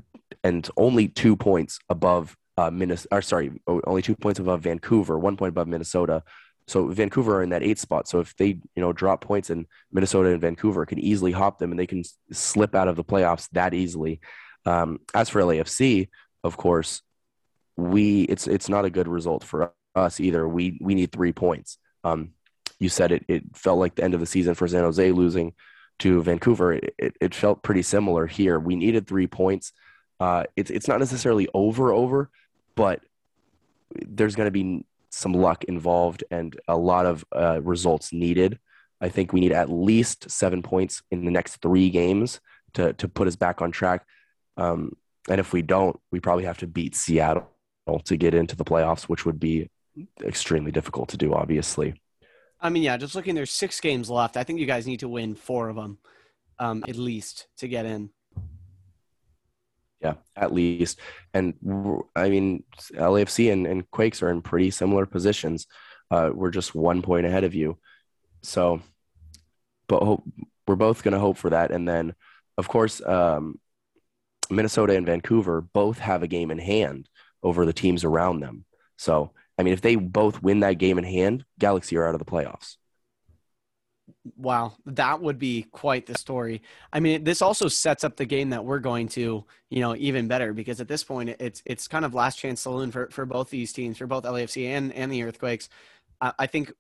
[0.43, 3.15] and only two points above uh, Minnesota.
[3.15, 6.23] Or sorry, only two points above Vancouver, one point above Minnesota.
[6.67, 8.07] So Vancouver are in that eight spot.
[8.07, 11.71] So if they you know drop points and Minnesota and Vancouver can easily hop them
[11.71, 14.21] and they can slip out of the playoffs that easily.
[14.65, 16.09] Um, as for LAFC,
[16.43, 17.01] of course,
[17.77, 20.47] we it's it's not a good result for us either.
[20.47, 21.77] We we need three points.
[22.03, 22.31] Um,
[22.79, 23.25] you said it.
[23.27, 25.53] It felt like the end of the season for San Jose losing
[25.99, 26.73] to Vancouver.
[26.73, 28.59] It, it, it felt pretty similar here.
[28.59, 29.71] We needed three points.
[30.19, 32.29] Uh, it's it's not necessarily over over,
[32.75, 33.01] but
[33.93, 38.59] there's going to be some luck involved and a lot of uh, results needed.
[38.99, 42.39] I think we need at least seven points in the next three games
[42.73, 44.05] to to put us back on track.
[44.57, 44.95] Um,
[45.29, 47.47] and if we don't, we probably have to beat Seattle
[48.05, 49.69] to get into the playoffs, which would be
[50.23, 52.01] extremely difficult to do, obviously.
[52.59, 54.37] I mean, yeah, just looking, there's six games left.
[54.37, 55.97] I think you guys need to win four of them,
[56.59, 58.11] um, at least, to get in.
[60.01, 60.99] Yeah, at least.
[61.33, 61.53] And
[62.15, 65.67] I mean, LAFC and, and Quakes are in pretty similar positions.
[66.09, 67.77] Uh, we're just one point ahead of you.
[68.41, 68.81] So,
[69.87, 70.23] but hope,
[70.67, 71.71] we're both going to hope for that.
[71.71, 72.15] And then,
[72.57, 73.59] of course, um,
[74.49, 77.07] Minnesota and Vancouver both have a game in hand
[77.43, 78.65] over the teams around them.
[78.97, 82.19] So, I mean, if they both win that game in hand, Galaxy are out of
[82.19, 82.77] the playoffs.
[84.37, 86.61] Wow, that would be quite the story.
[86.91, 90.27] I mean, this also sets up the game that we're going to, you know, even
[90.27, 93.49] better because at this point, it's it's kind of last chance saloon for for both
[93.49, 95.69] these teams, for both LAFC and and the Earthquakes.
[96.19, 96.71] I, I think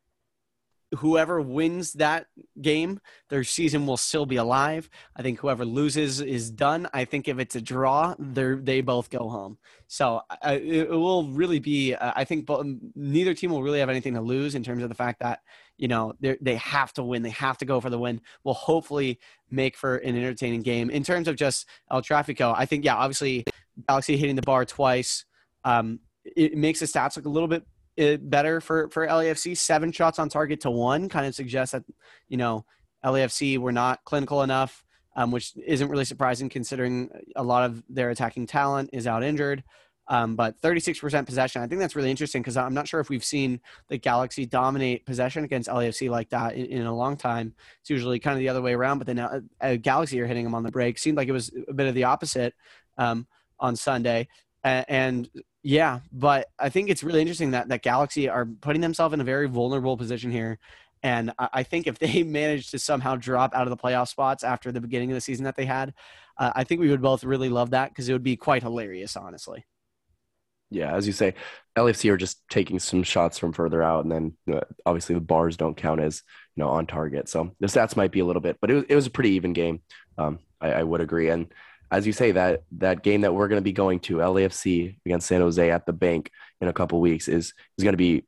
[0.97, 2.27] whoever wins that
[2.61, 2.99] game,
[3.29, 4.89] their season will still be alive.
[5.15, 6.87] I think whoever loses is done.
[6.93, 9.57] I think if it's a draw, they they both go home.
[9.87, 11.95] So it, it, will really be.
[11.95, 12.65] I think both,
[12.95, 15.41] neither team will really have anything to lose in terms of the fact that
[15.81, 17.23] you know they have to win.
[17.23, 18.21] They have to go for the win.
[18.43, 19.19] Will hopefully
[19.49, 20.91] make for an entertaining game.
[20.91, 23.43] In terms of just El Trafico, I think yeah, obviously
[23.87, 25.25] Galaxy hitting the bar twice.
[25.63, 29.57] Um, it makes the stats look a little bit better for for LAFC.
[29.57, 31.83] Seven shots on target to one kind of suggests that
[32.29, 32.63] you know
[33.03, 34.83] LAFC were not clinical enough,
[35.15, 39.63] um, which isn't really surprising considering a lot of their attacking talent is out injured.
[40.11, 43.23] Um, but 36% possession, I think that's really interesting because I'm not sure if we've
[43.23, 47.55] seen the Galaxy dominate possession against LAFC like that in, in a long time.
[47.79, 50.43] It's usually kind of the other way around, but then uh, uh, Galaxy are hitting
[50.43, 50.99] them on the break.
[50.99, 52.53] Seemed like it was a bit of the opposite
[52.97, 53.25] um,
[53.57, 54.27] on Sunday.
[54.65, 55.29] and
[55.63, 59.23] yeah, but I think it's really interesting that that Galaxy are putting themselves in a
[59.23, 60.59] very vulnerable position here.
[61.03, 64.73] And I think if they manage to somehow drop out of the playoff spots after
[64.73, 65.93] the beginning of the season that they had,
[66.37, 69.15] uh, I think we would both really love that because it would be quite hilarious,
[69.15, 69.63] honestly.
[70.71, 71.35] Yeah, as you say,
[71.77, 75.57] LFC are just taking some shots from further out, and then uh, obviously the bars
[75.57, 76.23] don't count as
[76.55, 77.27] you know on target.
[77.27, 79.31] So the stats might be a little bit, but it was, it was a pretty
[79.31, 79.81] even game.
[80.17, 81.53] Um, I, I would agree, and
[81.91, 85.27] as you say, that that game that we're going to be going to, LAFC against
[85.27, 88.25] San Jose at the bank in a couple weeks, is is going to be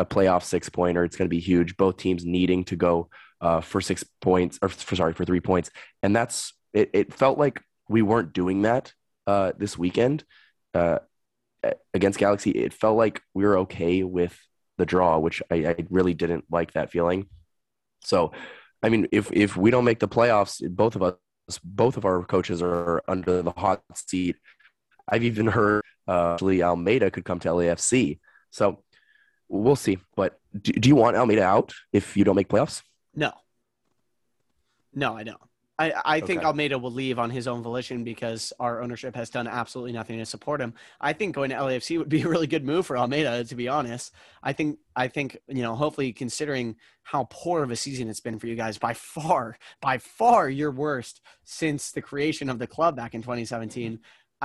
[0.00, 1.04] a playoff six pointer.
[1.04, 1.76] It's going to be huge.
[1.76, 3.08] Both teams needing to go
[3.40, 5.70] uh, for six points, or for, sorry, for three points,
[6.02, 6.90] and that's it.
[6.92, 8.92] It felt like we weren't doing that
[9.28, 10.24] uh, this weekend
[10.74, 10.98] uh,
[11.94, 12.50] against Galaxy.
[12.50, 14.38] It felt like we were okay with
[14.78, 17.26] the draw, which I, I really didn't like that feeling.
[18.04, 18.32] So,
[18.82, 21.14] I mean, if if we don't make the playoffs, both of us
[21.62, 24.36] both of our coaches are under the hot seat.
[25.08, 28.18] I've even heard uh, Almeyda could come to LAFC.
[28.50, 28.82] So
[29.48, 29.98] we'll see.
[30.16, 32.82] But do, do you want Almeyda out if you don't make playoffs?
[33.14, 33.32] No.
[34.94, 35.40] No, I don't.
[35.78, 36.26] I, I okay.
[36.26, 40.18] think Almeyda will leave on his own volition because our ownership has done absolutely nothing
[40.18, 40.74] to support him.
[41.00, 43.68] I think going to LAFC would be a really good move for Almeyda, to be
[43.68, 44.12] honest.
[44.42, 48.38] I think I think you know, hopefully considering how poor of a season it's been
[48.38, 52.94] for you guys, by far, by far your worst since the creation of the club
[52.94, 53.98] back in 2017.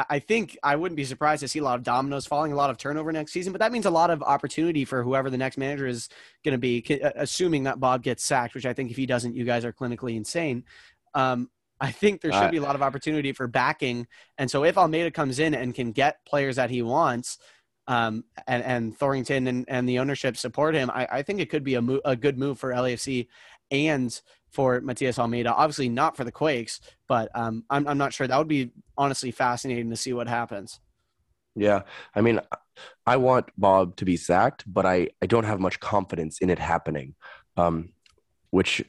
[0.09, 2.69] I think I wouldn't be surprised to see a lot of dominoes falling, a lot
[2.69, 5.57] of turnover next season, but that means a lot of opportunity for whoever the next
[5.57, 6.07] manager is
[6.45, 9.43] going to be, assuming that Bob gets sacked, which I think if he doesn't, you
[9.43, 10.65] guys are clinically insane.
[11.13, 11.49] Um,
[11.79, 14.07] I think there should uh, be a lot of opportunity for backing.
[14.37, 17.37] And so if Almeyda comes in and can get players that he wants,
[17.87, 21.63] um, and, and Thorrington and, and the ownership support him, I, I think it could
[21.63, 23.27] be a, mo- a good move for LAFC
[23.71, 25.53] and for Matias Almeyda.
[25.53, 28.27] Obviously not for the Quakes, but um, I'm, I'm not sure.
[28.27, 30.79] That would be honestly fascinating to see what happens.
[31.55, 31.83] Yeah.
[32.13, 32.41] I mean,
[33.05, 36.59] I want Bob to be sacked, but I, I don't have much confidence in it
[36.59, 37.15] happening,
[37.55, 37.93] um,
[38.51, 38.83] which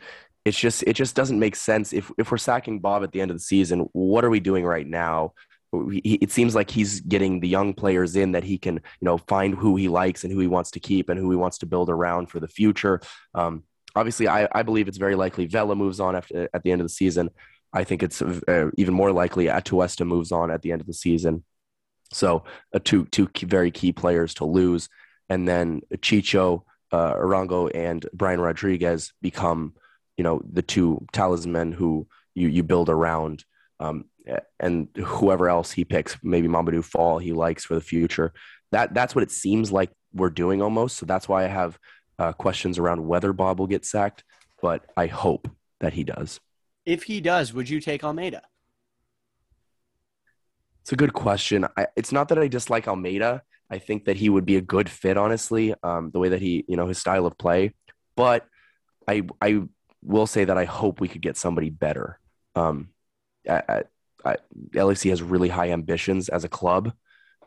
[0.48, 3.30] it's just it just doesn't make sense if if we're sacking Bob at the end
[3.30, 3.88] of the season.
[3.92, 5.32] What are we doing right now
[5.72, 9.54] it seems like he's getting the young players in that he can, you know, find
[9.54, 11.90] who he likes and who he wants to keep and who he wants to build
[11.90, 13.00] around for the future.
[13.34, 16.80] Um, obviously, I, I believe it's very likely Vela moves on after, at the end
[16.80, 17.28] of the season.
[17.72, 20.94] I think it's uh, even more likely Atuesta moves on at the end of the
[20.94, 21.44] season.
[22.14, 22.44] So,
[22.74, 24.88] uh, two two very key players to lose,
[25.28, 29.74] and then Chicho, uh, Arango, and Brian Rodriguez become,
[30.18, 33.44] you know, the two talisman who you you build around.
[33.80, 34.04] Um,
[34.60, 38.34] and whoever else he picks, maybe Mamadou Fall, he likes for the future.
[38.72, 40.98] That that's what it seems like we're doing almost.
[40.98, 41.78] So that's why I have
[42.18, 44.24] uh, questions around whether Bob will get sacked,
[44.60, 45.50] but I hope
[45.80, 46.40] that he does.
[46.84, 48.42] If he does, would you take Almeyda?
[50.82, 51.66] It's a good question.
[51.76, 53.42] I, it's not that I dislike Almeyda.
[53.70, 56.64] I think that he would be a good fit, honestly, um, the way that he,
[56.66, 57.74] you know, his style of play.
[58.16, 58.46] But
[59.06, 59.62] I, I
[60.02, 62.18] will say that I hope we could get somebody better.
[62.54, 62.90] Um,
[63.48, 63.82] I,
[64.24, 64.36] I,
[64.72, 66.92] LAFC has really high ambitions as a club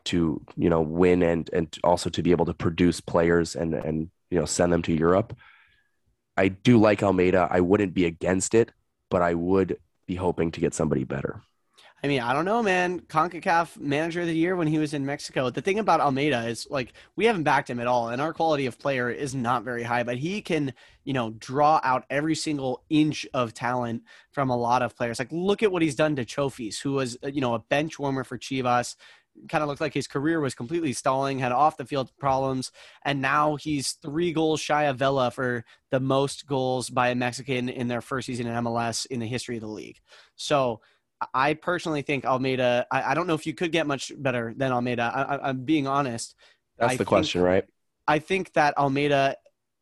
[0.04, 4.10] to, you know, win and and also to be able to produce players and and
[4.30, 5.36] you know send them to Europe.
[6.36, 7.48] I do like Almeyda.
[7.50, 8.72] I wouldn't be against it,
[9.10, 11.42] but I would be hoping to get somebody better.
[12.04, 12.98] I mean, I don't know, man.
[13.00, 15.50] CONCACAF manager of the year when he was in Mexico.
[15.50, 18.66] The thing about Almeyda is like we haven't backed him at all, and our quality
[18.66, 20.74] of player is not very high, but he can,
[21.04, 25.20] you know, draw out every single inch of talent from a lot of players.
[25.20, 28.00] Like look at what he's done to Chofis, who was, uh, you know, a bench
[28.00, 28.96] warmer for Chivas,
[29.48, 32.72] kind of looked like his career was completely stalling, had off the field problems,
[33.04, 37.68] and now he's three goals shy of Vela for the most goals by a Mexican
[37.68, 40.00] in their first season in MLS in the history of the league.
[40.34, 40.80] So
[41.34, 42.86] I personally think Almeyda.
[42.90, 45.02] I, I, don't know if you could get much better than Almeyda.
[45.02, 46.34] I, am being honest.
[46.78, 47.64] That's I the think, question, right?
[48.06, 49.36] I think that Almeyda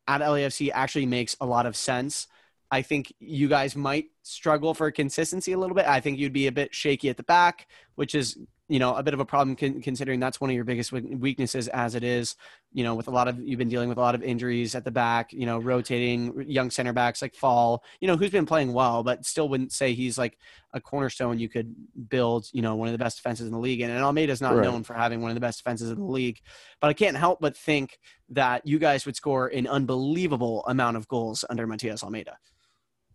[0.07, 2.27] at LAFC actually makes a lot of sense.
[2.69, 5.85] I think you guys might struggle for consistency a little bit.
[5.85, 8.37] I think you'd be a bit shaky at the back, which is
[8.71, 11.67] you know a bit of a problem con- considering that's one of your biggest weaknesses
[11.67, 12.35] as it is
[12.71, 14.85] you know with a lot of you've been dealing with a lot of injuries at
[14.85, 18.71] the back you know rotating young center backs like fall you know who's been playing
[18.71, 20.37] well but still wouldn't say he's like
[20.73, 21.75] a cornerstone you could
[22.07, 24.55] build you know one of the best defenses in the league and, and Almeyda's not
[24.55, 24.63] right.
[24.63, 26.39] known for having one of the best defenses in the league
[26.79, 27.99] but I can't help but think
[28.29, 32.37] that you guys would score an unbelievable amount of goals under Matias Almeyda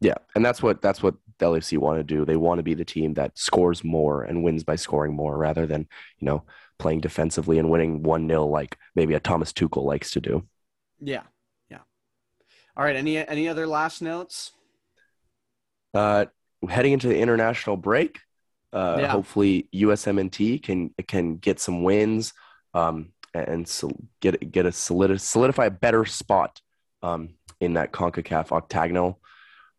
[0.00, 2.24] yeah, and that's what that's what the LFC want to do.
[2.24, 5.66] They want to be the team that scores more and wins by scoring more rather
[5.66, 6.44] than, you know,
[6.78, 10.46] playing defensively and winning 1-0 like maybe a Thomas Tuchel likes to do.
[11.00, 11.22] Yeah.
[11.70, 11.80] Yeah.
[12.76, 14.52] All right, any any other last notes?
[15.94, 16.26] Uh
[16.68, 18.20] heading into the international break,
[18.72, 19.08] uh yeah.
[19.08, 22.32] hopefully USMNT can can get some wins
[22.74, 26.60] um and so get get a solid solidify a better spot
[27.02, 29.20] um in that CONCACAF octagonal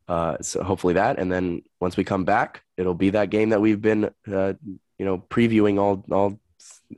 [0.07, 3.61] uh, so hopefully that, and then once we come back, it'll be that game that
[3.61, 4.53] we've been, uh,
[4.97, 6.39] you know, previewing all all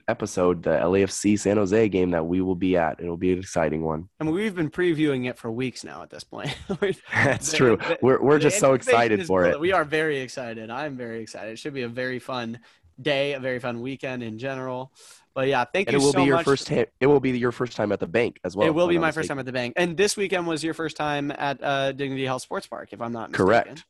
[0.08, 3.00] episode, the LAFC San Jose game that we will be at.
[3.00, 4.10] It'll be an exciting one.
[4.20, 6.56] I mean, we've been previewing it for weeks now at this point.
[7.14, 7.78] That's the, true.
[7.78, 9.60] The, we're we're just so excited for it.
[9.60, 10.70] We are very excited.
[10.70, 11.52] I'm very excited.
[11.52, 12.60] It should be a very fun
[13.02, 14.92] day, a very fun weekend in general.
[15.36, 16.02] But yeah, thank and you.
[16.02, 16.46] It will so be your much.
[16.46, 16.68] first.
[16.68, 18.68] Ta- it will be your first time at the bank as well.
[18.68, 20.98] It will be my first time at the bank, and this weekend was your first
[20.98, 23.46] time at uh, Dignity Health Sports Park, if I'm not mistaken.
[23.46, 23.86] correct.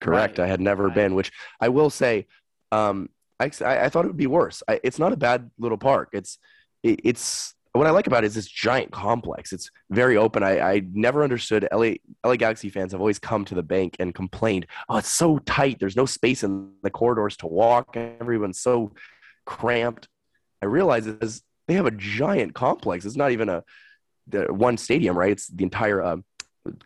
[0.00, 0.38] Correct.
[0.38, 0.44] Right.
[0.44, 0.94] I had never right.
[0.94, 1.30] been, which
[1.60, 2.26] I will say,
[2.72, 4.62] um, I, I thought it would be worse.
[4.68, 6.10] I, it's not a bad little park.
[6.12, 6.38] It's
[6.82, 9.52] it, it's what I like about it is this giant complex.
[9.52, 10.42] It's very open.
[10.42, 14.14] I, I never understood LA LA Galaxy fans have always come to the bank and
[14.14, 15.78] complained, oh, it's so tight.
[15.78, 17.96] There's no space in the corridors to walk.
[17.96, 18.92] Everyone's so
[19.46, 20.08] cramped.
[20.62, 23.04] I realize is they have a giant complex.
[23.04, 23.64] It's not even a
[24.28, 25.32] the one stadium, right?
[25.32, 26.16] It's the entire uh,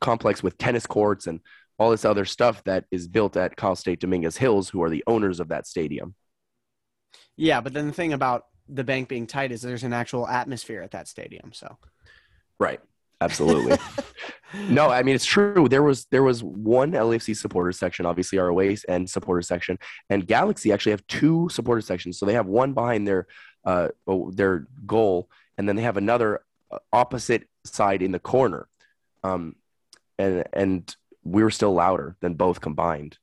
[0.00, 1.40] complex with tennis courts and
[1.78, 5.04] all this other stuff that is built at Cal State Dominguez Hills, who are the
[5.06, 6.14] owners of that stadium.
[7.36, 10.82] Yeah, but then the thing about the bank being tight is there's an actual atmosphere
[10.82, 11.52] at that stadium.
[11.52, 11.76] So,
[12.58, 12.80] right,
[13.20, 13.76] absolutely.
[14.70, 15.68] no, I mean it's true.
[15.68, 20.26] There was there was one LAFC supporter section, obviously our away and supporter section, and
[20.26, 22.18] Galaxy actually have two supporter sections.
[22.18, 23.26] So they have one behind their
[23.66, 23.88] uh,
[24.32, 26.40] their goal, and then they have another
[26.70, 28.68] uh, opposite side in the corner.
[29.22, 29.56] Um,
[30.18, 33.18] and and we were still louder than both combined.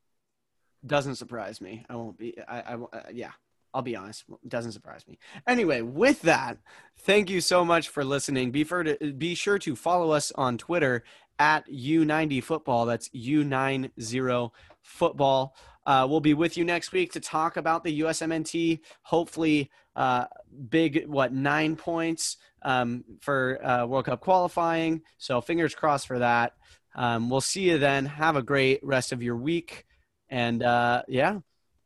[0.86, 1.86] Doesn't surprise me.
[1.90, 2.38] I won't be.
[2.48, 2.60] I.
[2.60, 3.32] I uh, yeah.
[3.74, 4.26] I'll be honest.
[4.48, 5.18] Doesn't surprise me.
[5.48, 6.60] Anyway, with that,
[7.00, 8.52] thank you so much for listening.
[8.52, 11.04] Be sure to be sure to follow us on Twitter
[11.40, 12.86] at U90 Football.
[12.86, 14.52] That's U90
[14.84, 15.56] Football.
[15.86, 18.80] Uh, we'll be with you next week to talk about the USMNT.
[19.02, 20.26] Hopefully, uh,
[20.70, 25.02] big what nine points um, for uh, World Cup qualifying.
[25.18, 26.54] So fingers crossed for that.
[26.96, 28.06] Um, we'll see you then.
[28.06, 29.86] Have a great rest of your week,
[30.30, 31.40] and uh, yeah,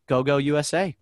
[0.07, 0.95] go go USA.